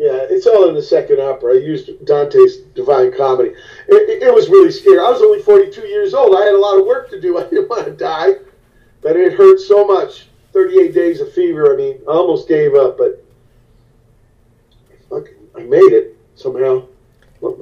[0.00, 1.56] Yeah, it's all in the second opera.
[1.56, 3.50] I used Dante's Divine Comedy.
[3.86, 4.98] It, it, it was really scary.
[4.98, 6.34] I was only 42 years old.
[6.34, 7.36] I had a lot of work to do.
[7.38, 8.36] I didn't want to die,
[9.02, 10.28] but it hurt so much.
[10.54, 11.74] 38 days of fever.
[11.74, 13.22] I mean, I almost gave up, but
[15.12, 16.86] I made it somehow.
[17.42, 17.56] Well,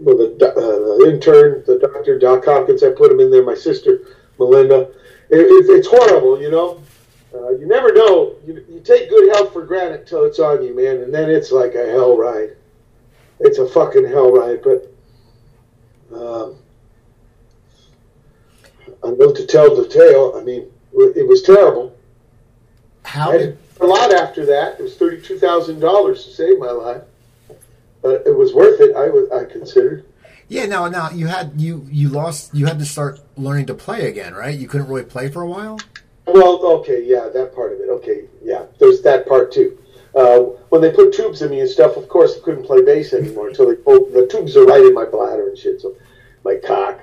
[0.00, 3.44] the, uh, the intern, the doctor, Doc Hopkins, I put him in there.
[3.44, 4.06] My sister,
[4.38, 4.88] Melinda.
[5.28, 6.82] It, it, it's horrible, you know.
[7.34, 8.36] Uh, you never know.
[8.46, 11.50] You, you take good health for granted till it's on you, man, and then it's
[11.50, 12.50] like a hell ride.
[13.40, 14.62] It's a fucking hell ride.
[14.62, 14.94] But
[16.14, 16.56] um,
[19.16, 20.34] don't know to tell the tale.
[20.36, 21.96] I mean, it was terrible.
[23.04, 24.78] How did a lot after that.
[24.78, 27.02] It was thirty-two thousand dollars to save my life,
[28.02, 28.96] but it was worth it.
[28.96, 30.06] I was I considered.
[30.48, 34.08] Yeah, now now you had you you lost you had to start learning to play
[34.08, 34.58] again, right?
[34.58, 35.78] You couldn't really play for a while.
[36.26, 37.88] Well, okay, yeah, that part of it.
[37.90, 39.78] Okay, yeah, there's that part too.
[40.14, 43.12] Uh, when they put tubes in me and stuff, of course, I couldn't play bass
[43.12, 45.80] anymore until they pulled the tubes are right in my bladder and shit.
[45.80, 45.96] So
[46.44, 47.00] my cock,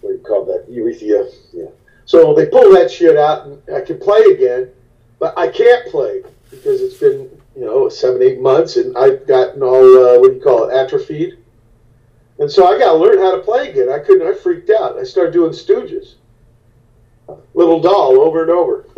[0.00, 0.66] what do you call that?
[0.70, 1.26] Urethra.
[1.52, 1.70] Yeah.
[2.04, 4.70] So they pull that shit out and I can play again,
[5.18, 9.62] but I can't play because it's been you know seven eight months and I've gotten
[9.62, 11.38] all uh, what do you call it atrophied,
[12.38, 13.90] and so I got to learn how to play again.
[13.90, 14.26] I couldn't.
[14.26, 14.96] I freaked out.
[14.96, 16.14] I started doing Stooges,
[17.54, 18.86] Little Doll over and over.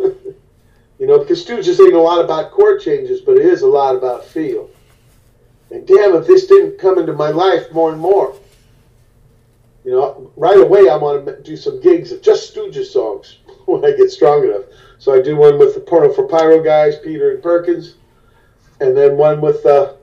[0.99, 3.95] you know, because Stooges ain't a lot about chord changes, but it is a lot
[3.95, 4.69] about feel.
[5.71, 8.35] And damn, if this didn't come into my life more and more.
[9.83, 13.83] You know, right away I want to do some gigs of just Stooges songs when
[13.83, 14.65] I get strong enough.
[14.99, 17.95] So I do one with the Porno for Pyro guys, Peter and Perkins,
[18.79, 19.93] and then one with uh,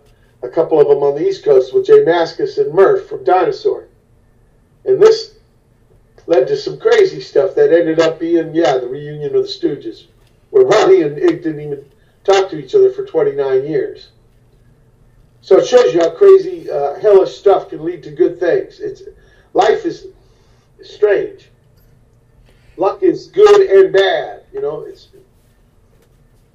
[0.42, 3.86] a couple of them on the East Coast with Jay Mascis and Murph from Dinosaur.
[4.84, 5.37] And this
[6.28, 10.08] led to some crazy stuff that ended up being, yeah, the reunion of the Stooges,
[10.50, 11.84] where Ronnie and Ig didn't even
[12.22, 14.10] talk to each other for 29 years.
[15.40, 18.78] So it shows you how crazy, uh, hellish stuff can lead to good things.
[18.78, 19.04] It's
[19.54, 20.08] life is
[20.82, 21.48] strange.
[22.76, 24.42] Luck is good and bad.
[24.52, 25.08] You know, it's.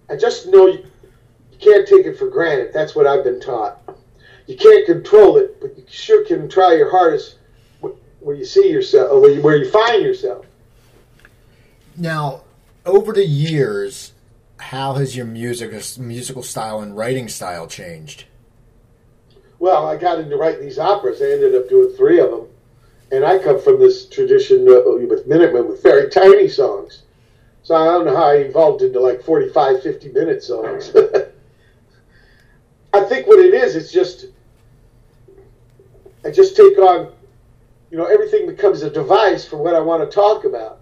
[0.07, 0.85] I just know you,
[1.51, 2.71] you can't take it for granted.
[2.73, 3.79] That's what I've been taught.
[4.45, 7.37] You can't control it, but you sure can try your hardest
[8.23, 10.45] where you see yourself, or where you, where you find yourself.
[11.97, 12.41] Now,
[12.85, 14.13] over the years,
[14.57, 18.25] how has your music musical style and writing style changed?
[19.59, 21.21] Well, I got into writing these operas.
[21.21, 22.47] I ended up doing three of them.
[23.11, 27.03] And I come from this tradition uh, with Minutemen with very tiny songs.
[27.61, 30.91] So I don't know how I evolved into like 45, 50 minute songs.
[32.93, 34.25] I think what it is, it's just,
[36.25, 37.11] I just take on,
[37.93, 40.79] you know, everything becomes a device for what I want to talk about.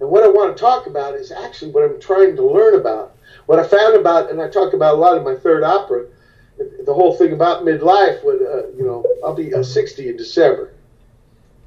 [0.00, 3.18] And what I want to talk about is actually what I'm trying to learn about.
[3.44, 6.06] What I found about, and I talk about a lot in my third opera,
[6.56, 8.24] the whole thing about midlife.
[8.24, 10.72] When uh, you know, I'll be uh, 60 in December,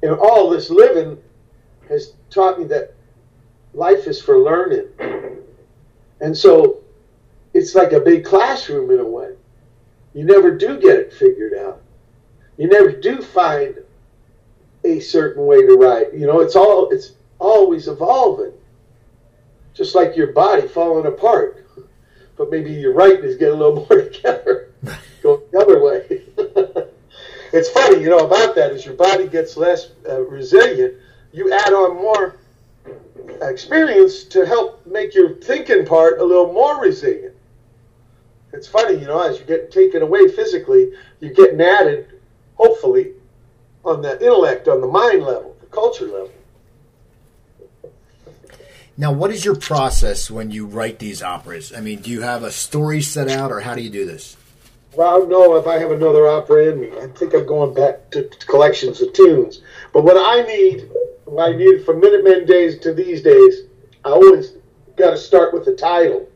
[0.02, 1.16] and all this living
[1.88, 2.92] has taught me that
[3.74, 4.88] life is for learning,
[6.20, 6.80] and so
[7.54, 9.36] it's like a big classroom in a way.
[10.12, 11.80] You never do get it figured out.
[12.56, 13.76] You never do find
[14.84, 16.14] a certain way to write.
[16.14, 18.52] You know, it's all it's always evolving.
[19.74, 21.66] Just like your body falling apart.
[22.36, 24.70] But maybe your writing is getting a little more together.
[25.22, 26.22] Going the other way.
[27.52, 30.94] it's funny, you know, about that as your body gets less uh, resilient,
[31.32, 32.36] you add on more
[33.42, 37.34] experience to help make your thinking part a little more resilient.
[38.52, 42.20] It's funny, you know, as you get taken away physically, you're getting added,
[42.56, 43.12] hopefully,
[43.84, 46.30] on the intellect, on the mind level, the culture level.
[48.96, 51.72] Now, what is your process when you write these operas?
[51.74, 54.36] I mean, do you have a story set out, or how do you do this?
[54.94, 58.24] Well, no, if I have another opera in me, I think I'm going back to,
[58.46, 59.62] collections of tunes.
[59.94, 60.90] But what I need,
[61.24, 63.62] what I need from Minutemen days to these days,
[64.04, 64.52] I always
[64.96, 66.28] got to start with the title.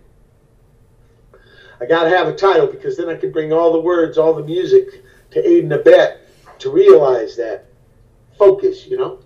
[1.78, 4.32] I got to have a title because then I can bring all the words, all
[4.32, 6.25] the music to aid and abet
[6.59, 7.66] to realize that
[8.38, 9.18] focus, you know.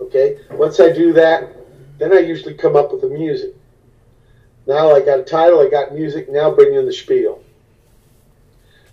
[0.00, 1.56] Okay, once I do that,
[1.98, 3.54] then I usually come up with the music.
[4.66, 7.42] Now I got a title, I got music, now bring in the spiel.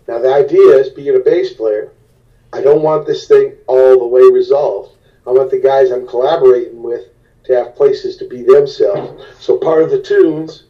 [0.07, 1.91] Now the idea is being a bass player,
[2.51, 4.95] I don't want this thing all the way resolved.
[5.27, 7.09] I want the guys I'm collaborating with
[7.45, 9.23] to have places to be themselves.
[9.39, 10.63] So part of the tunes,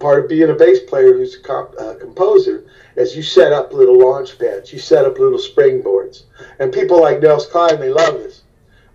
[0.00, 2.64] part of being a bass player who's a comp, uh, composer,
[2.96, 6.24] is you set up little launch pads, you set up little springboards.
[6.58, 8.42] And people like Nels Cline, they love this.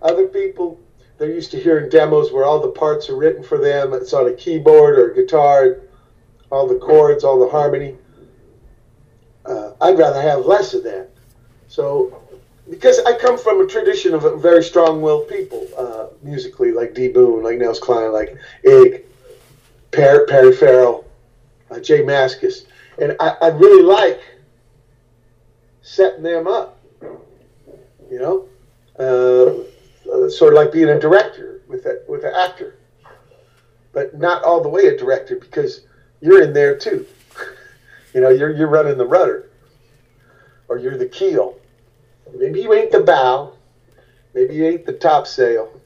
[0.02, 0.80] Other people,
[1.18, 3.92] they're used to hearing demos where all the parts are written for them.
[3.92, 5.80] It's on a keyboard or a guitar,
[6.50, 7.96] all the chords, all the harmony.
[9.44, 11.10] Uh, I'd rather have less of that.
[11.66, 12.22] So,
[12.70, 17.08] because I come from a tradition of very strong-willed people, uh, musically, like D.
[17.08, 19.04] Boon, like Nels Cline, like Ig,
[19.90, 21.04] Perry, Perry Farrell,
[21.70, 22.66] uh, Jay Mascis,
[23.00, 24.20] and I, I really like
[25.82, 26.78] setting them up.
[28.10, 28.48] You know.
[28.98, 29.64] Uh,
[30.12, 32.76] uh, sort of like being a director with a, with an actor,
[33.92, 35.82] but not all the way a director because
[36.20, 37.06] you're in there too.
[38.14, 39.50] you know, you're you're running the rudder,
[40.68, 41.58] or you're the keel.
[42.34, 43.54] Maybe you ain't the bow,
[44.34, 45.80] Maybe you ain't the top sail,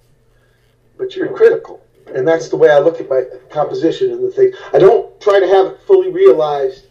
[0.99, 1.82] but you're critical.
[2.15, 4.53] And that's the way I look at my composition and the thing.
[4.73, 6.87] I don't try to have it fully realized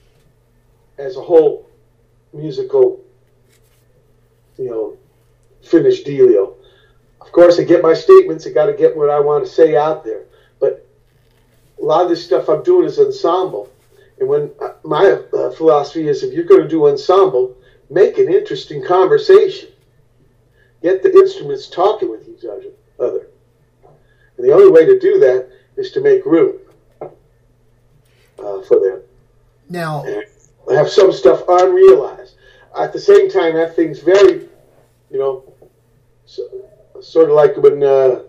[0.97, 1.69] as a whole
[2.33, 3.03] musical,
[4.57, 4.97] you know,
[5.63, 6.55] finished dealio.
[7.19, 8.47] Of course, I get my statements.
[8.47, 10.25] I got to get what I want to say out there.
[10.59, 10.87] But
[11.79, 13.69] a lot of this stuff I'm doing is ensemble.
[14.19, 17.55] And when uh, my uh, philosophy is, if you're going to do ensemble,
[17.89, 19.69] make an interesting conversation.
[20.81, 23.27] Get the instruments talking with each other.
[24.41, 26.57] And the only way to do that is to make room
[26.99, 29.01] uh, for them.
[29.69, 30.25] Now, and
[30.75, 32.33] have some stuff unrealized.
[32.75, 34.47] At the same time, that thing's very,
[35.11, 35.53] you know,
[36.25, 36.43] so,
[37.01, 38.23] sort of like when uh,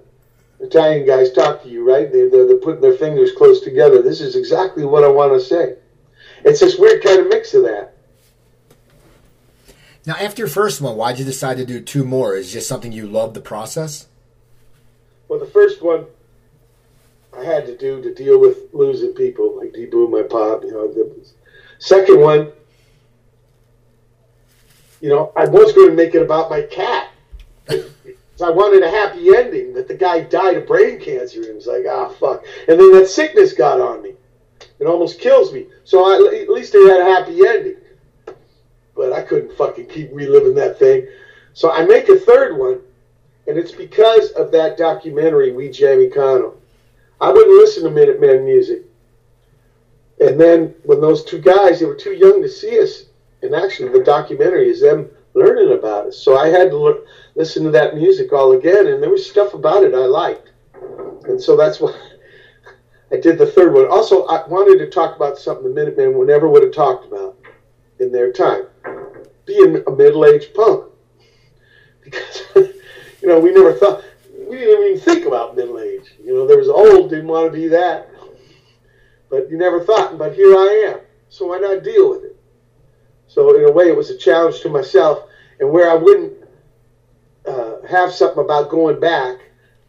[0.61, 2.13] Italian guys talk to you, right?
[2.13, 4.03] They, they're, they're putting their fingers close together.
[4.03, 5.77] This is exactly what I want to say.
[6.45, 7.97] It's this weird kind of mix of that.
[10.05, 12.35] Now, after your first one, why'd you decide to do two more?
[12.35, 14.09] Is just something you love the process?
[15.33, 16.05] Well, the first one
[17.35, 20.63] I had to do to deal with losing people, like D-Boon, my pop.
[20.63, 21.27] You know, the
[21.79, 22.53] second one,
[25.01, 27.13] you know, I was going to make it about my cat.
[27.71, 31.39] I wanted a happy ending that the guy died of brain cancer.
[31.39, 32.45] And it was like, ah, fuck.
[32.69, 34.13] And then that sickness got on me.
[34.81, 35.67] It almost kills me.
[35.85, 37.77] So I, at least it had a happy ending.
[38.95, 41.07] But I couldn't fucking keep reliving that thing.
[41.55, 42.83] So I make a third one,
[43.47, 46.55] and it's because of that documentary, We Jam Econo.
[47.21, 48.83] I wouldn't listen to Minutemen music.
[50.21, 53.05] And then when those two guys, they were too young to see us,
[53.43, 56.19] and actually the documentary is them learning about us.
[56.19, 59.55] So I had to look, listen to that music all again, and there was stuff
[59.55, 60.51] about it I liked.
[61.25, 61.95] And so that's why
[63.13, 63.89] I did the third one.
[63.89, 67.37] Also, I wanted to talk about something the Minutemen never would have talked about
[67.99, 68.67] in their time
[69.45, 70.89] being a middle aged punk.
[72.05, 72.43] Because,
[73.23, 74.05] you know, we never thought,
[74.49, 76.13] we didn't even think about middle age.
[76.23, 78.09] You know, there was old, didn't want to be that.
[79.31, 81.01] But you never thought, but here I am.
[81.29, 82.37] So why not deal with it?
[83.29, 85.27] So, in a way, it was a challenge to myself,
[85.59, 86.35] and where I wouldn't
[87.47, 89.39] uh, have something about going back,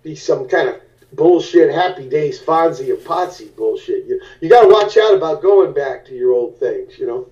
[0.02, 0.82] be some kind of
[1.12, 4.06] bullshit happy days Fonzie and Potsy bullshit.
[4.06, 7.28] You, you got to watch out about going back to your old things, you know.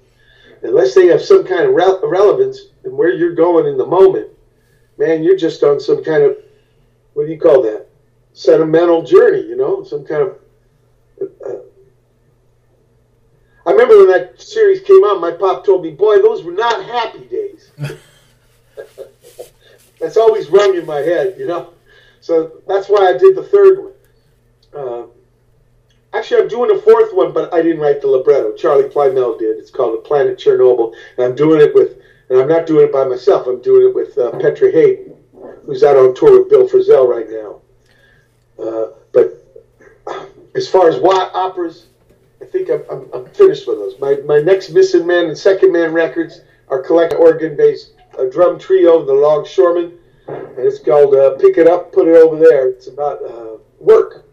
[0.63, 4.27] Unless they have some kind of re- relevance and where you're going in the moment,
[5.01, 6.37] man, you're just on some kind of
[7.13, 7.87] what do you call that?
[8.33, 10.37] Sentimental journey, you know, some kind of.
[11.21, 11.59] Uh,
[13.65, 16.85] I remember when that series came out, my pop told me, "Boy, those were not
[16.85, 17.71] happy days."
[19.99, 21.73] that's always rung in my head, you know.
[22.21, 23.93] So that's why I did the third one.
[24.73, 25.03] Uh,
[26.13, 28.53] actually, I'm doing a fourth one, but I didn't write the libretto.
[28.53, 29.57] Charlie Plymell did.
[29.57, 32.00] It's called The Planet Chernobyl, and I'm doing it with,
[32.31, 33.45] and I'm not doing it by myself.
[33.45, 35.17] I'm doing it with uh, Petra Haden,
[35.65, 37.61] who's out on tour with Bill Frisell right now.
[38.57, 39.65] Uh, but
[40.55, 41.87] as far as what operas,
[42.41, 43.99] I think I'm, I'm, I'm, finished with those.
[43.99, 49.03] My, my next Missing Man and Second Man records are collect Oregon-based a drum trio,
[49.03, 49.91] the Longshoremen,
[50.27, 54.25] and it's called uh, "Pick It Up, Put It Over There." It's about uh, work,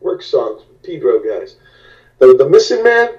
[0.00, 1.56] work songs, Pedro guys.
[2.20, 3.10] The, the Missing Man,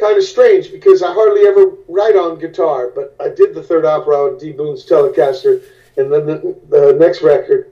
[0.00, 3.84] kind of strange because I hardly ever write on guitar, but I did the third
[3.84, 4.52] opera on D.
[4.52, 5.62] Boon's Telecaster,
[5.96, 7.70] and then the, the next record.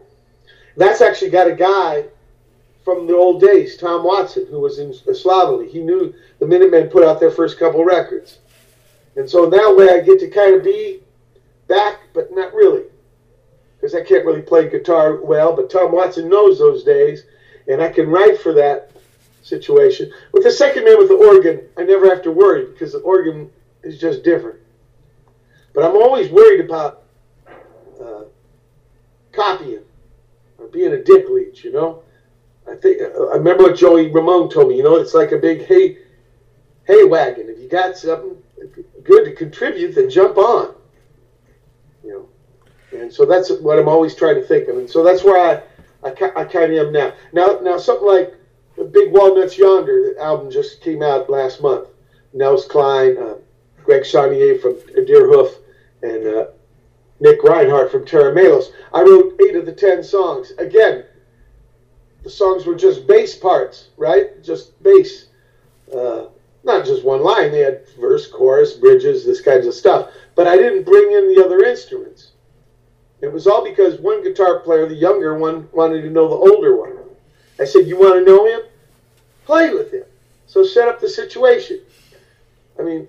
[0.76, 2.04] That's actually got a guy
[2.84, 5.68] from the old days, Tom Watson, who was in Slovenly.
[5.68, 8.38] He knew the Minutemen put out their first couple records.
[9.16, 11.00] And so that way, I get to kind of be
[11.66, 12.84] back, but not really.
[13.76, 17.24] Because I can't really play guitar well, but Tom Watson knows those days,
[17.66, 18.92] and I can write for that
[19.48, 20.12] situation.
[20.32, 23.50] With the second man with the organ, I never have to worry because the organ
[23.82, 24.60] is just different.
[25.74, 27.04] But I'm always worried about
[28.00, 28.22] uh,
[29.32, 29.82] copying
[30.58, 32.02] or being a dick leech, you know?
[32.70, 34.76] I think I remember what Joey Ramone told me.
[34.76, 35.98] You know, it's like a big hay
[36.86, 37.48] hay wagon.
[37.48, 38.36] If you got something
[39.04, 40.74] good to contribute, then jump on.
[42.04, 42.28] You
[42.92, 45.38] know, and so that's what I'm always trying to think of, and so that's where
[45.38, 45.62] I
[46.06, 47.14] I, I kind of am now.
[47.32, 48.34] Now now something like
[48.78, 51.88] the Big Walnuts Yonder the album just came out last month.
[52.32, 53.34] Nels Cline, uh,
[53.84, 55.56] Greg Saunier from Deerhoof,
[56.02, 56.46] and uh,
[57.20, 58.70] Nick Reinhardt from Tera Melos.
[58.92, 60.52] I wrote eight of the ten songs.
[60.58, 61.04] Again,
[62.22, 64.42] the songs were just bass parts, right?
[64.44, 65.26] Just bass.
[65.92, 66.26] Uh,
[66.62, 67.50] not just one line.
[67.50, 70.10] They had verse, chorus, bridges, this kinds of stuff.
[70.34, 72.32] But I didn't bring in the other instruments.
[73.20, 76.76] It was all because one guitar player, the younger one, wanted to know the older
[76.76, 76.98] one.
[77.58, 78.67] I said, You want to know him?
[79.48, 80.04] Play with him.
[80.46, 81.80] So set up the situation.
[82.78, 83.08] I mean,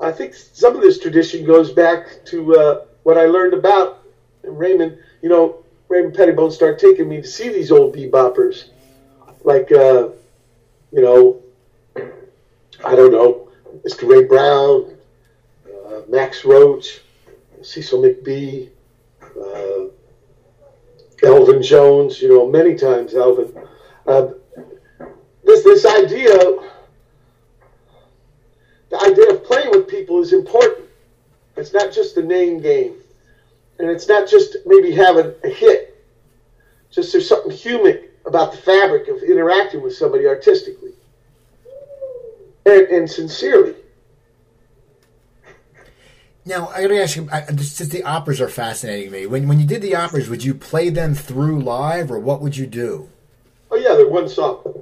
[0.00, 4.02] I think some of this tradition goes back to uh, what I learned about
[4.42, 4.98] Raymond.
[5.22, 8.70] You know, Raymond Pettibon started taking me to see these old beboppers,
[9.44, 10.08] like uh,
[10.90, 11.40] you know,
[12.84, 13.48] I don't know,
[13.86, 14.08] Mr.
[14.08, 14.96] Ray Brown,
[15.68, 16.98] uh, Max Roach,
[17.62, 18.70] Cecil McBee,
[19.22, 19.84] uh,
[21.22, 22.20] Elvin Jones.
[22.20, 23.54] You know, many times Elvin.
[25.50, 26.38] This this idea,
[28.88, 30.86] the idea of playing with people is important.
[31.56, 32.94] It's not just a name game,
[33.80, 36.06] and it's not just maybe having a hit.
[36.92, 40.92] Just there's something human about the fabric of interacting with somebody artistically
[42.64, 43.74] and, and sincerely.
[46.44, 49.26] Now I gotta ask you, I, just the operas are fascinating me.
[49.26, 52.56] When when you did the operas, would you play them through live, or what would
[52.56, 53.08] you do?
[53.68, 54.79] Oh yeah, they're one song.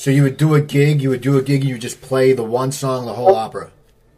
[0.00, 2.00] So you would do a gig, you would do a gig, and you would just
[2.00, 3.34] play the one song, the whole oh.
[3.34, 3.70] opera.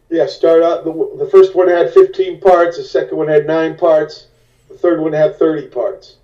[0.09, 0.85] Yeah, start out.
[0.85, 2.77] The, the first one had 15 parts.
[2.77, 4.27] The second one had nine parts.
[4.69, 6.15] The third one had 30 parts.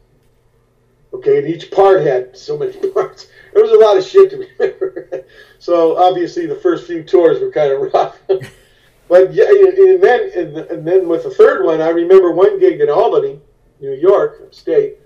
[1.13, 3.27] Okay, and each part had so many parts.
[3.53, 5.25] There was a lot of shit to remember.
[5.59, 8.17] so obviously, the first few tours were kind of rough.
[9.09, 12.79] but yeah, and then and, and, then with the third one, I remember one gig
[12.79, 13.41] in Albany,
[13.81, 14.99] New York, state.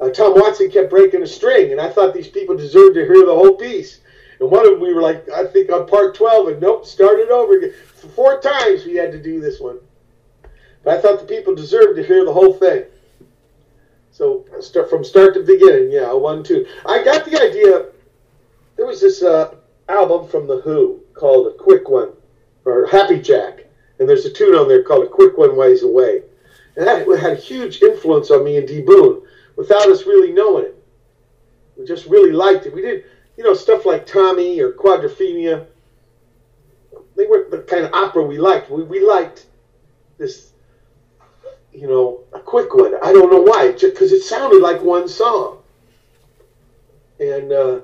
[0.00, 3.26] Uh, Tom Watson kept breaking a string, and I thought these people deserved to hear
[3.26, 4.00] the whole piece.
[4.40, 7.30] And one of them, we were like, I think on part 12, and nope, started
[7.30, 7.74] over again.
[8.14, 9.78] Four times we had to do this one.
[10.82, 12.84] But I thought the people deserved to hear the whole thing.
[14.10, 16.66] So start from start to beginning, yeah, one, two.
[16.86, 17.86] I got the idea.
[18.76, 19.54] There was this uh,
[19.90, 22.12] album from The Who called A Quick One,
[22.64, 23.66] or Happy Jack.
[23.98, 26.22] And there's a tune on there called A Quick One Ways Away.
[26.76, 29.22] And that had a huge influence on me and D Boon
[29.60, 30.82] without us really knowing it.
[31.76, 32.74] We just really liked it.
[32.74, 33.04] We did,
[33.36, 35.66] you know, stuff like Tommy or Quadrophenia.
[37.14, 38.70] They weren't the kind of opera we liked.
[38.70, 39.46] We, we liked
[40.16, 40.52] this,
[41.74, 42.94] you know, a quick one.
[43.02, 45.58] I don't know why, because it sounded like one song.
[47.18, 47.80] And uh,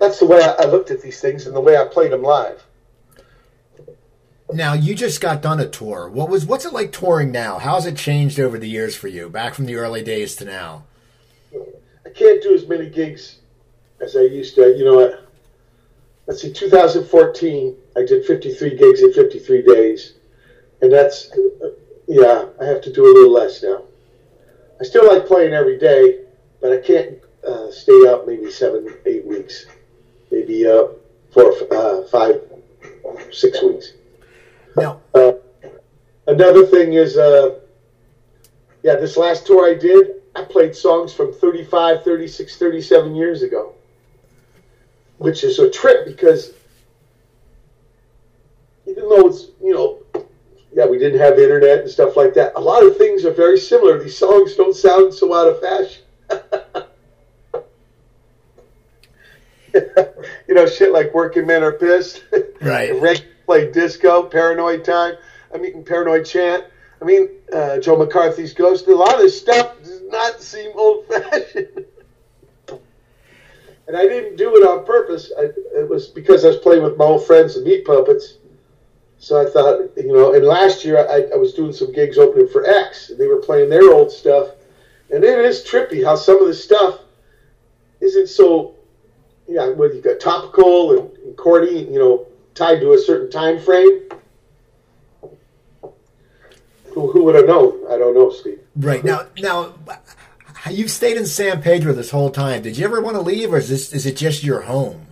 [0.00, 2.22] that's the way I, I looked at these things and the way I played them
[2.22, 2.64] live.
[4.52, 6.08] Now you just got done a tour.
[6.08, 7.58] What was what's it like touring now?
[7.58, 10.84] How's it changed over the years for you, back from the early days to now?
[11.52, 13.40] I can't do as many gigs
[14.00, 14.74] as I used to.
[14.74, 15.18] You know,
[16.26, 20.14] let's see, 2014, I did 53 gigs in 53 days,
[20.80, 21.30] and that's
[22.06, 23.82] yeah, I have to do a little less now.
[24.80, 26.20] I still like playing every day,
[26.62, 29.66] but I can't uh, stay up maybe seven, eight weeks,
[30.30, 30.84] maybe uh,
[31.32, 32.40] four, uh, five,
[33.30, 33.92] six weeks.
[34.78, 35.32] Now, uh,
[36.26, 37.60] another thing is, uh,
[38.82, 43.74] yeah, this last tour I did, I played songs from 35, 36, 37 years ago,
[45.18, 46.52] which is a trip because
[48.86, 49.98] even though it's, you know,
[50.72, 53.58] yeah, we didn't have internet and stuff like that, a lot of things are very
[53.58, 54.02] similar.
[54.02, 56.02] These songs don't sound so out of fashion.
[60.46, 62.22] you know, shit like Working Men Are Pissed.
[62.60, 65.14] Right played disco, Paranoid Time.
[65.54, 66.64] I mean, Paranoid Chant.
[67.00, 68.86] I mean, uh, Joe McCarthy's Ghost.
[68.88, 71.86] A lot of this stuff does not seem old fashioned.
[73.86, 75.32] and I didn't do it on purpose.
[75.38, 75.44] I,
[75.78, 78.34] it was because I was playing with my old friends, the Meat Puppets.
[79.16, 82.48] So I thought, you know, and last year I, I was doing some gigs opening
[82.48, 84.50] for X, and they were playing their old stuff.
[85.10, 87.00] And it is trippy how some of the stuff
[88.02, 88.74] isn't so,
[89.46, 92.27] yeah, whether you got topical and, and corny, you know,
[92.58, 94.02] tied to a certain time frame.
[96.92, 97.86] Who, who would have known?
[97.88, 98.60] I don't know, Steve.
[98.76, 99.74] Right now, now
[100.68, 102.62] you've stayed in San Pedro this whole time.
[102.62, 105.06] Did you ever want to leave, or is this is it just your home?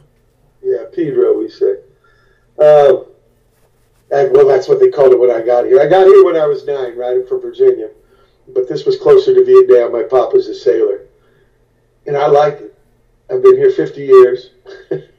[0.62, 1.76] Yeah, Pedro, we say.
[2.58, 3.04] Uh,
[4.10, 5.80] and, well, that's what they called it when I got here.
[5.80, 7.90] I got here when I was nine, riding from Virginia,
[8.48, 9.92] but this was closer to Vietnam.
[9.92, 11.02] My pop was a sailor,
[12.06, 12.78] and I liked it.
[13.30, 14.50] I've been here 50 years.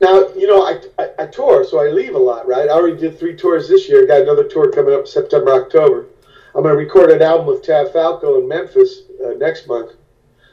[0.00, 2.68] Now, you know, I, I, I, tour, so I leave a lot, right?
[2.68, 4.06] I already did three tours this year.
[4.06, 6.06] Got another tour coming up September, October.
[6.54, 9.92] I'm going to record an album with Tav Falco in Memphis uh, next month.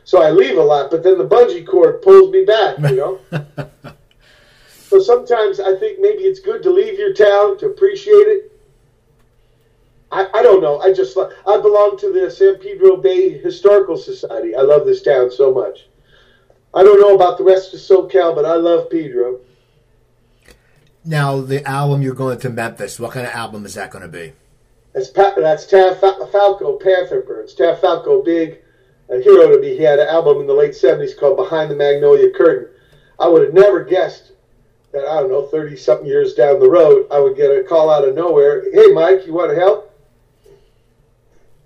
[0.04, 3.20] So I leave a lot, but then the bungee cord pulls me back, you know?
[4.68, 8.52] so sometimes I think maybe it's good to leave your town to appreciate it.
[10.12, 10.80] I, I don't know.
[10.80, 14.56] I just I belong to the San Pedro Bay Historical Society.
[14.56, 15.87] I love this town so much.
[16.78, 19.40] I don't know about the rest of SoCal, but I love Pedro.
[21.04, 24.08] Now, the album you're going to Memphis, what kind of album is that going to
[24.08, 24.34] be?
[24.94, 27.56] That's, that's Tav Falco, Panther Burns.
[27.56, 28.60] Tav Falco, big
[29.10, 29.76] a hero to me.
[29.76, 32.72] He had an album in the late 70s called Behind the Magnolia Curtain.
[33.20, 34.34] I would have never guessed
[34.92, 37.90] that, I don't know, 30 something years down the road, I would get a call
[37.90, 39.98] out of nowhere Hey, Mike, you want to help?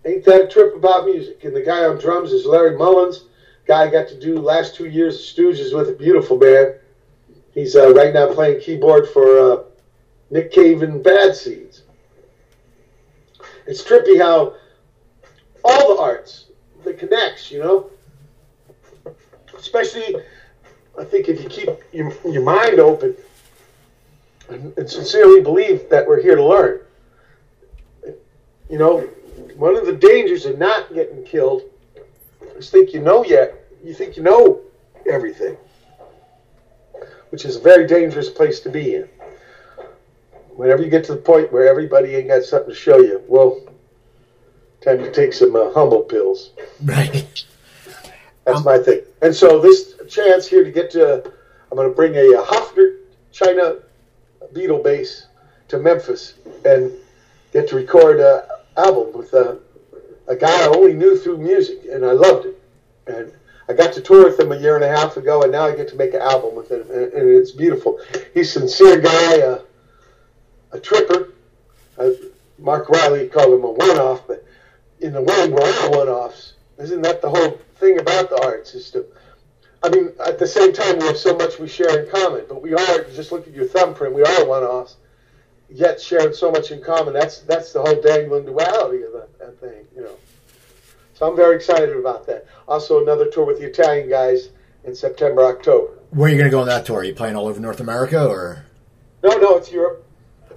[0.06, 1.44] Ain't that a trip about music?
[1.44, 3.26] And the guy on drums is Larry Mullins.
[3.72, 6.76] Guy I got to do last two years of Stooges with a beautiful man.
[7.54, 9.64] He's uh, right now playing keyboard for uh,
[10.30, 11.84] Nick Cave and Bad Seeds.
[13.66, 14.56] It's trippy how
[15.64, 16.48] all the arts
[16.84, 17.90] that connects, you know.
[19.58, 20.18] Especially,
[21.00, 23.16] I think if you keep your, your mind open
[24.50, 26.82] and, and sincerely believe that we're here to learn.
[28.70, 29.00] You know,
[29.56, 31.62] one of the dangers of not getting killed
[32.58, 33.60] is think you know yet.
[33.84, 34.62] You think you know
[35.10, 35.58] everything,
[37.30, 39.10] which is a very dangerous place to be in.
[40.56, 43.60] Whenever you get to the point where everybody ain't got something to show you, well,
[44.82, 46.52] time to take some uh, humble pills.
[46.84, 47.46] Right.
[48.46, 49.02] That's um, my thing.
[49.22, 51.24] And so this chance here to get to,
[51.72, 52.98] I'm going to bring a, a Hofner
[53.32, 53.78] China
[54.54, 55.28] Beatle bass
[55.70, 56.92] to Memphis and
[57.54, 58.42] get to record an
[58.78, 59.60] album with a,
[60.28, 62.62] a guy I only knew through music, and I loved it.
[63.08, 63.32] And
[63.72, 65.74] I got to tour with him a year and a half ago, and now I
[65.74, 68.00] get to make an album with him, and, it's beautiful.
[68.34, 69.62] He's a sincere guy, uh,
[70.74, 71.34] a tripper.
[71.98, 72.10] Uh,
[72.60, 74.46] Mark Riley called him a one-off, but
[75.00, 76.54] in the way we're all one-offs.
[76.80, 79.06] Isn't that the whole thing about the art system?
[79.84, 82.62] I mean, at the same time, we have so much we share in common, but
[82.62, 84.98] we are, just look at your thumbprint, we are one-offs,
[85.70, 87.14] yet sharing so much in common.
[87.14, 90.16] That's that's the whole dangling duality of that, that thing, you know.
[91.22, 92.48] So I'm very excited about that.
[92.68, 94.50] Also, another tour with the Italian guys
[94.86, 96.00] in September, October.
[96.10, 97.02] Where are you going to go on that tour?
[97.02, 98.66] Are you playing all over North America, or?
[99.22, 100.04] No, no, it's Europe.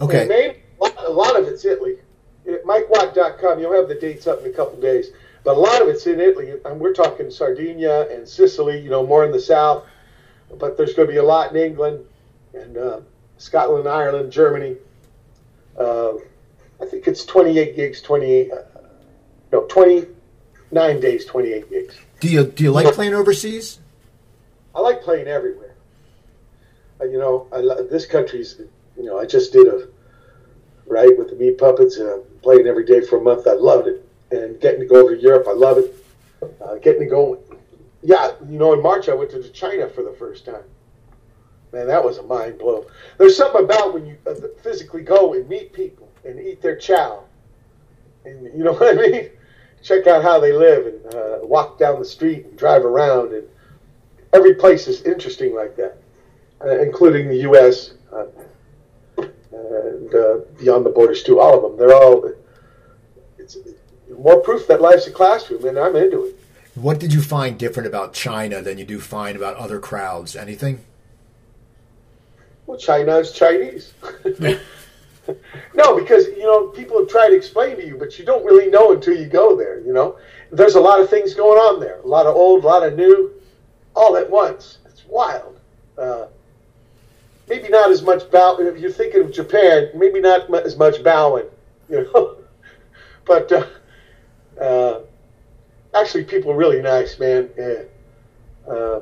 [0.01, 0.27] Okay.
[0.27, 0.57] Main,
[1.07, 1.99] a lot of it's Italy.
[2.47, 5.11] MikeWatt.com, you'll have the dates up in a couple days.
[5.45, 6.55] But a lot of it's in Italy.
[6.65, 9.85] And we're talking Sardinia and Sicily, you know, more in the south.
[10.59, 12.07] But there's going to be a lot in England
[12.55, 13.01] and uh,
[13.37, 14.77] Scotland, Ireland, Germany.
[15.79, 16.15] Uh,
[16.81, 18.57] I think it's 28 gigs, 28, uh,
[19.53, 19.67] no,
[20.75, 21.95] 29 days, 28 gigs.
[22.19, 23.79] Do you do you like playing overseas?
[24.75, 25.77] I like playing everywhere.
[27.01, 28.61] Uh, you know, I, this country's,
[28.97, 29.87] you know, I just did a
[30.87, 33.47] right with the meat puppets, uh, playing every day for a month.
[33.47, 35.47] I loved it and getting to go over to Europe.
[35.49, 35.95] I love it.
[36.61, 37.39] Uh, getting to go,
[38.03, 40.65] yeah, you know, in March I went to China for the first time.
[41.73, 42.87] Man, that was a mind blow.
[43.19, 47.23] There's something about when you uh, physically go and meet people and eat their chow,
[48.25, 49.31] and you know what I mean.
[49.85, 53.47] Check out how they live and uh, walk down the street and drive around, and
[54.33, 55.99] every place is interesting like that,
[56.65, 57.93] uh, including the U.S.
[58.11, 58.25] Uh,
[59.19, 61.39] and uh, beyond the borders too.
[61.39, 61.79] All of them.
[61.79, 62.33] They're all.
[63.39, 63.59] It's,
[64.19, 66.39] more proof that life's a classroom, and I'm into it.
[66.75, 70.35] What did you find different about China than you do find about other crowds?
[70.35, 70.85] Anything?
[72.67, 73.93] Well, China is Chinese.
[75.75, 78.93] no, because you know people tried to explain to you, but you don't really know
[78.93, 79.81] until you go there.
[79.81, 80.19] You know,
[80.51, 82.97] there's a lot of things going on there, a lot of old, a lot of
[82.97, 83.33] new,
[83.95, 84.79] all at once.
[84.87, 85.59] It's wild.
[85.97, 86.27] Uh,
[87.49, 88.59] maybe not as much bow.
[88.59, 91.47] If you're thinking of Japan, maybe not as much bowing.
[91.89, 92.37] You know,
[93.25, 93.51] but.
[93.51, 93.67] Uh,
[94.61, 95.01] uh,
[95.95, 97.51] actually, people are really nice, man.
[97.59, 99.01] Uh,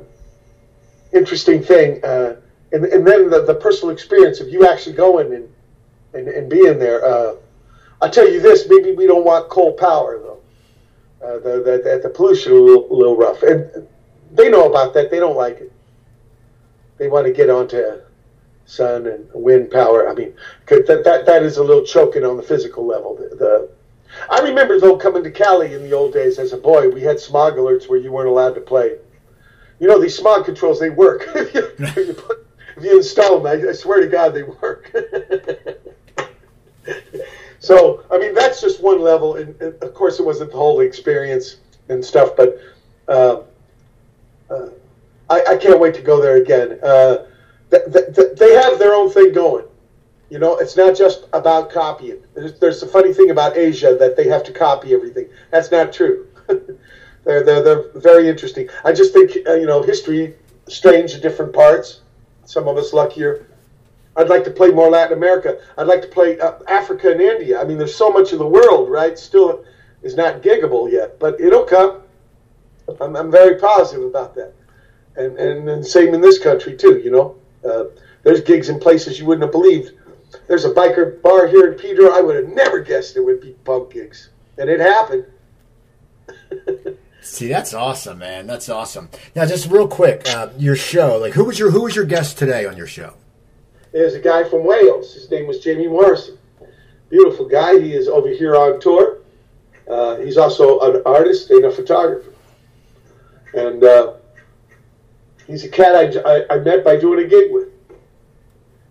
[1.13, 2.03] interesting thing.
[2.05, 2.37] Uh,
[2.73, 5.53] and, and then the, the personal experience of you actually going and,
[6.15, 7.05] and, and being there.
[7.05, 7.35] Uh,
[8.01, 10.41] I'll tell you this, maybe we don't want coal power, though.
[11.25, 13.43] Uh, the, the, the pollution a little, a little rough.
[13.43, 13.87] And
[14.33, 15.11] they know about that.
[15.11, 15.73] They don't like it.
[16.99, 18.01] They want to get onto
[18.65, 20.09] sun and wind power.
[20.09, 20.35] I mean,
[20.69, 23.17] that, that, that is a little choking on the physical level.
[23.17, 23.71] The, the
[24.31, 27.19] I remember though coming to Cali in the old days as a boy, we had
[27.19, 28.99] smog alerts where you weren't allowed to play.
[29.79, 31.25] You know these smog controls they work.
[31.35, 32.17] if, you
[32.77, 34.95] if, you install them, I, I swear to God they work.
[37.63, 40.81] so I mean that's just one level, and, and, of course it wasn't the whole
[40.81, 41.59] experience
[41.89, 42.59] and stuff, but
[43.07, 43.43] uh,
[44.51, 44.69] uh,
[45.31, 46.79] I, I, can't wait to go there again.
[46.83, 47.27] Uh,
[47.71, 49.65] th- th- th- they have their own thing going.
[50.29, 52.23] You know, it's not just about copying.
[52.35, 55.29] There's, there's a funny thing about Asia that they have to copy everything.
[55.51, 56.27] That's not true.
[57.25, 58.69] they're, they're, they're very interesting.
[58.85, 60.35] I just think, uh, you know, history,
[60.69, 62.01] strange in different parts.
[62.45, 63.47] Some of us luckier.
[64.17, 65.59] I'd like to play more Latin America.
[65.79, 67.61] I'd like to play uh, Africa and India.
[67.61, 69.19] I mean, there's so much of the world, right?
[69.19, 69.65] Still
[70.03, 72.03] is not giggable yet, but it'll come.
[73.01, 74.53] I'm, I'm very positive about that.
[75.17, 77.37] And, and, and same in this country, too, you know.
[77.65, 77.85] Uh,
[78.23, 79.93] there's gigs in places you wouldn't have believed
[80.47, 82.11] there's a biker bar here in Pedro.
[82.11, 85.27] I would have never guessed there would be punk gigs, and it happened.
[87.23, 88.47] See, that's awesome, man.
[88.47, 89.09] That's awesome.
[89.37, 91.19] Now, just real quick, uh, your show.
[91.19, 93.15] Like, who was your who was your guest today on your show?
[93.93, 95.13] There's a guy from Wales.
[95.15, 96.39] His name was Jamie Morrison.
[97.11, 97.79] Beautiful guy.
[97.79, 99.19] He is over here on tour.
[99.89, 102.33] Uh, he's also an artist and a photographer.
[103.53, 104.15] And uh,
[105.47, 107.69] he's a cat I, I, I, met by doing a gig with.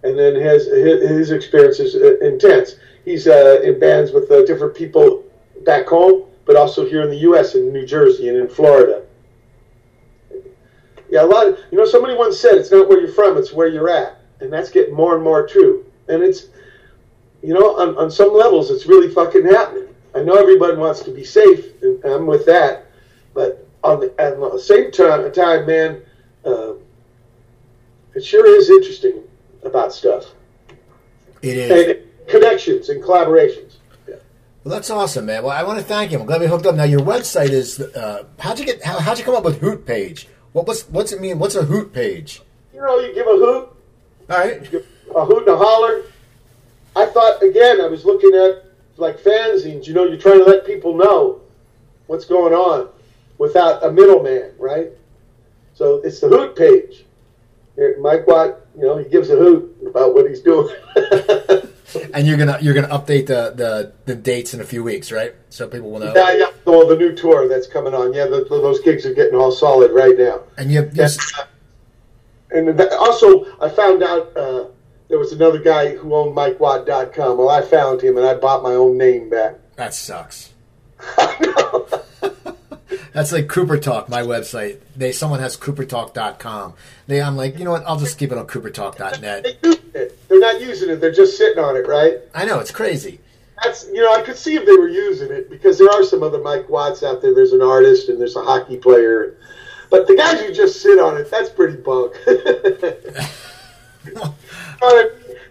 [0.04, 2.76] And then his, his, his experience is uh, intense.
[3.04, 5.24] He's uh, in bands with uh, different people
[5.66, 9.04] back home, but also here in the U.S., in New Jersey and in Florida.
[11.10, 13.52] Yeah, a lot of, you know, somebody once said it's not where you're from, it's
[13.52, 14.21] where you're at.
[14.42, 15.86] And that's getting more and more true.
[16.08, 16.48] And it's,
[17.42, 19.88] you know, on, on some levels, it's really fucking happening.
[20.14, 22.88] I know everybody wants to be safe, and I'm with that.
[23.34, 26.02] But on the, at the same time, time man,
[26.46, 26.74] uh,
[28.14, 29.24] it sure is interesting
[29.64, 30.26] about stuff.
[31.42, 31.72] It is.
[31.72, 33.76] And connections and collaborations.
[34.08, 34.16] Yeah.
[34.64, 35.44] Well, that's awesome, man.
[35.44, 36.20] Well, I want to thank you.
[36.20, 36.76] I'm glad we hooked up.
[36.76, 38.84] Now, your website is uh, how'd you get?
[38.84, 40.28] How, how'd you come up with Hoot Page?
[40.54, 41.40] What what's what's it mean?
[41.40, 42.42] What's a Hoot Page?
[42.74, 43.70] You know, you give a hoot.
[44.32, 44.74] All right.
[45.14, 46.04] A hoot and a holler.
[46.96, 47.82] I thought again.
[47.82, 48.64] I was looking at
[48.96, 49.88] like fanzines.
[49.88, 51.42] You know, you're trying to let people know
[52.08, 52.88] what's going on
[53.38, 54.90] without a middleman, right?
[55.74, 57.04] So it's the hoot page.
[57.76, 60.74] Here, Mike Watt, you know, he gives a hoot about what he's doing.
[62.14, 65.36] and you're gonna you're gonna update the, the the dates in a few weeks, right?
[65.50, 66.14] So people will know.
[66.16, 66.52] Yeah, yeah.
[66.64, 68.14] Well, the new tour that's coming on.
[68.14, 70.44] Yeah, the, those gigs are getting all solid right now.
[70.58, 71.44] And you, you and, uh,
[72.54, 74.66] and also I found out uh,
[75.10, 77.38] there was another guy who owned MikeWatt.com.
[77.38, 79.56] Well, I found him and I bought my own name back.
[79.76, 80.54] That sucks.
[83.14, 84.80] That's like Cooper Talk, my website.
[84.96, 86.74] They someone has coopertalk.com.
[87.08, 87.84] They I'm like, you know what?
[87.86, 89.44] I'll just keep it on coopertalk.net.
[89.44, 91.02] They They're not using it.
[91.02, 92.20] They're just sitting on it, right?
[92.34, 93.20] I know it's crazy.
[93.62, 96.24] That's you know I could see if they were using it because there are some
[96.24, 97.36] other Mike Watts out there.
[97.36, 99.36] There's an artist and there's a hockey player,
[99.92, 102.16] but the guys who just sit on it, that's pretty bunk.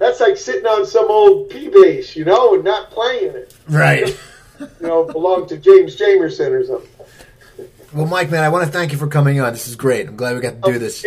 [0.01, 3.55] that's like sitting on some old P bass, you know, and not playing it.
[3.69, 4.19] Right.
[4.59, 6.91] You know, belong to James Jamerson or something.
[7.93, 9.53] Well, Mike, man, I want to thank you for coming on.
[9.53, 10.09] This is great.
[10.09, 11.05] I'm glad we got to do this.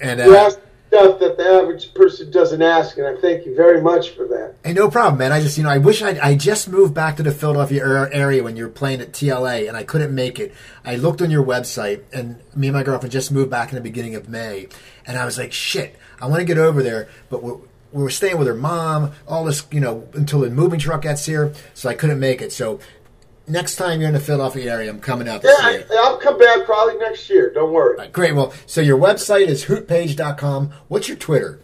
[0.00, 0.50] And uh,
[0.92, 4.56] stuff that the average person doesn't ask, and I thank you very much for that.
[4.62, 5.32] Hey, no problem, man.
[5.32, 8.10] I just, you know, I wish I'd, I just moved back to the Philadelphia er,
[8.12, 10.52] area when you were playing at TLA, and I couldn't make it.
[10.84, 13.80] I looked on your website, and me and my girlfriend just moved back in the
[13.80, 14.68] beginning of May,
[15.06, 17.56] and I was like, shit, I want to get over there, but we're,
[17.92, 21.24] we were staying with her mom, all this, you know, until the moving truck gets
[21.24, 22.52] here, so I couldn't make it.
[22.52, 22.80] So
[23.46, 26.00] next time you're in the Philadelphia area, I'm coming out to yeah, see you.
[26.00, 27.52] I'll come back probably next year.
[27.52, 27.96] Don't worry.
[27.96, 28.34] Right, great.
[28.34, 30.72] Well, so your website is hootpage.com.
[30.88, 31.60] What's your Twitter?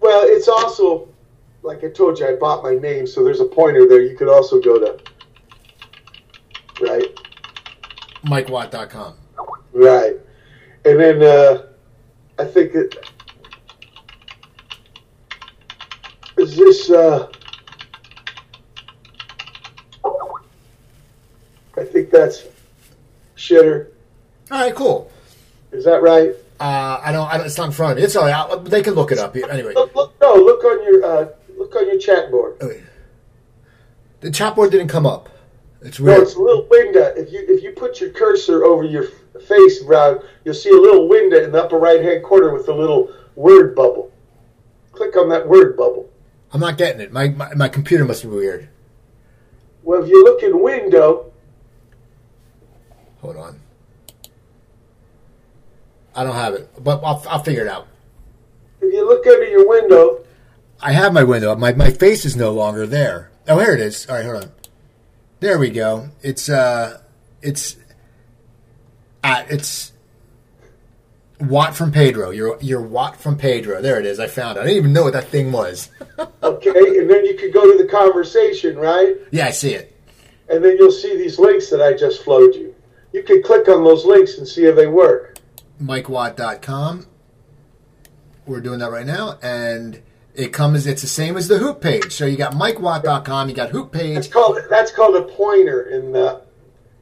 [0.00, 1.08] Well, it's also,
[1.62, 4.02] like I told you, I bought my name, so there's a pointer there.
[4.02, 4.98] You could also go to,
[6.80, 7.14] right?
[8.24, 9.14] MikeWatt.com.
[9.72, 10.16] Right.
[10.84, 11.66] And then uh,
[12.38, 12.96] I think it.
[16.38, 16.90] Is this.
[16.90, 17.30] Uh,
[21.76, 22.44] I think that's
[23.36, 23.88] shitter.
[24.50, 25.10] All right, cool.
[25.72, 26.30] Is that right?
[26.58, 27.28] Uh, I don't.
[27.28, 28.04] I don't it's not in front of me.
[28.04, 28.34] It's all right.
[28.34, 29.74] I'll, they can look it up anyway.
[29.74, 32.56] Look, look, no, look on your uh, look on your chat board.
[32.62, 32.82] Okay.
[34.20, 35.28] The chat board didn't come up.
[35.82, 36.16] It's weird.
[36.16, 37.12] No, it's a little window.
[37.16, 39.04] If you if you put your cursor over your
[39.46, 42.74] face, around, you'll see a little window in the upper right hand corner with a
[42.74, 44.10] little word bubble.
[44.92, 46.10] Click on that word bubble.
[46.52, 47.12] I'm not getting it.
[47.12, 48.68] My my, my computer must be weird.
[49.82, 51.32] Well, if you look in window,
[53.26, 53.60] Hold on.
[56.14, 57.88] I don't have it, but I'll, I'll figure it out.
[58.80, 60.24] If you look under your window,
[60.80, 61.54] I have my window.
[61.56, 63.32] My my face is no longer there.
[63.48, 64.08] Oh, here it is.
[64.08, 64.52] All right, hold on.
[65.40, 66.10] There we go.
[66.22, 67.00] It's uh,
[67.42, 67.76] it's
[69.24, 69.92] uh, it's
[71.40, 72.30] Watt from Pedro.
[72.30, 73.82] You're you're Watt from Pedro.
[73.82, 74.20] There it is.
[74.20, 74.60] I found it.
[74.60, 75.90] I didn't even know what that thing was.
[76.44, 79.16] okay, and then you could go to the conversation, right?
[79.32, 79.92] Yeah, I see it.
[80.48, 82.75] And then you'll see these links that I just flowed you
[83.16, 85.38] you can click on those links and see if they work.
[85.82, 87.06] MikeWatt.com.
[88.46, 90.02] We're doing that right now, and
[90.34, 90.86] it comes.
[90.86, 92.12] It's the same as the Hoot page.
[92.12, 94.14] So you got MikeWatt.com, you got Hoot page.
[94.14, 96.42] That's called that's called a pointer in the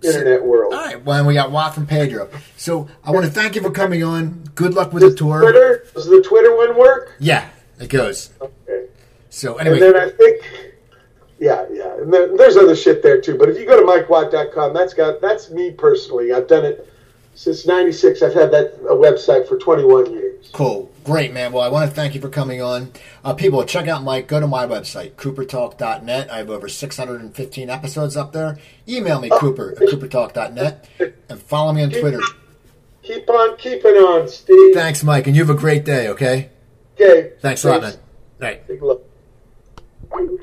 [0.02, 0.72] internet world.
[0.72, 1.04] All right.
[1.04, 2.30] Well, we got Watt from Pedro.
[2.56, 4.44] So I want to thank you for coming on.
[4.54, 5.40] Good luck with does the tour.
[5.40, 7.16] Twitter does the Twitter one work?
[7.18, 7.48] Yeah,
[7.80, 8.30] it goes.
[8.40, 8.86] Okay.
[9.30, 10.73] So anyway, and then I think
[11.44, 11.94] yeah, yeah.
[11.98, 13.36] And there, there's other shit there too.
[13.36, 16.32] But if you go to MikeWatt.com, that's got that's me personally.
[16.32, 16.90] I've done it
[17.34, 18.22] since '96.
[18.22, 20.48] I've had that a website for 21 years.
[20.54, 21.52] Cool, great, man.
[21.52, 22.92] Well, I want to thank you for coming on.
[23.22, 24.26] Uh, people, check out Mike.
[24.26, 26.30] Go to my website, CooperTalk.net.
[26.30, 28.58] I have over 615 episodes up there.
[28.88, 30.88] Email me, oh, Cooper at CooperTalk.net,
[31.28, 32.22] and follow me on Twitter.
[33.02, 34.74] Keep on keeping on, Steve.
[34.74, 36.08] Thanks, Mike, and you have a great day.
[36.08, 36.48] Okay.
[36.94, 37.32] Okay.
[37.40, 37.64] Thanks, Thanks.
[37.64, 37.92] a lot, man.
[37.92, 37.98] All
[38.40, 38.66] right.
[38.66, 39.02] Big love.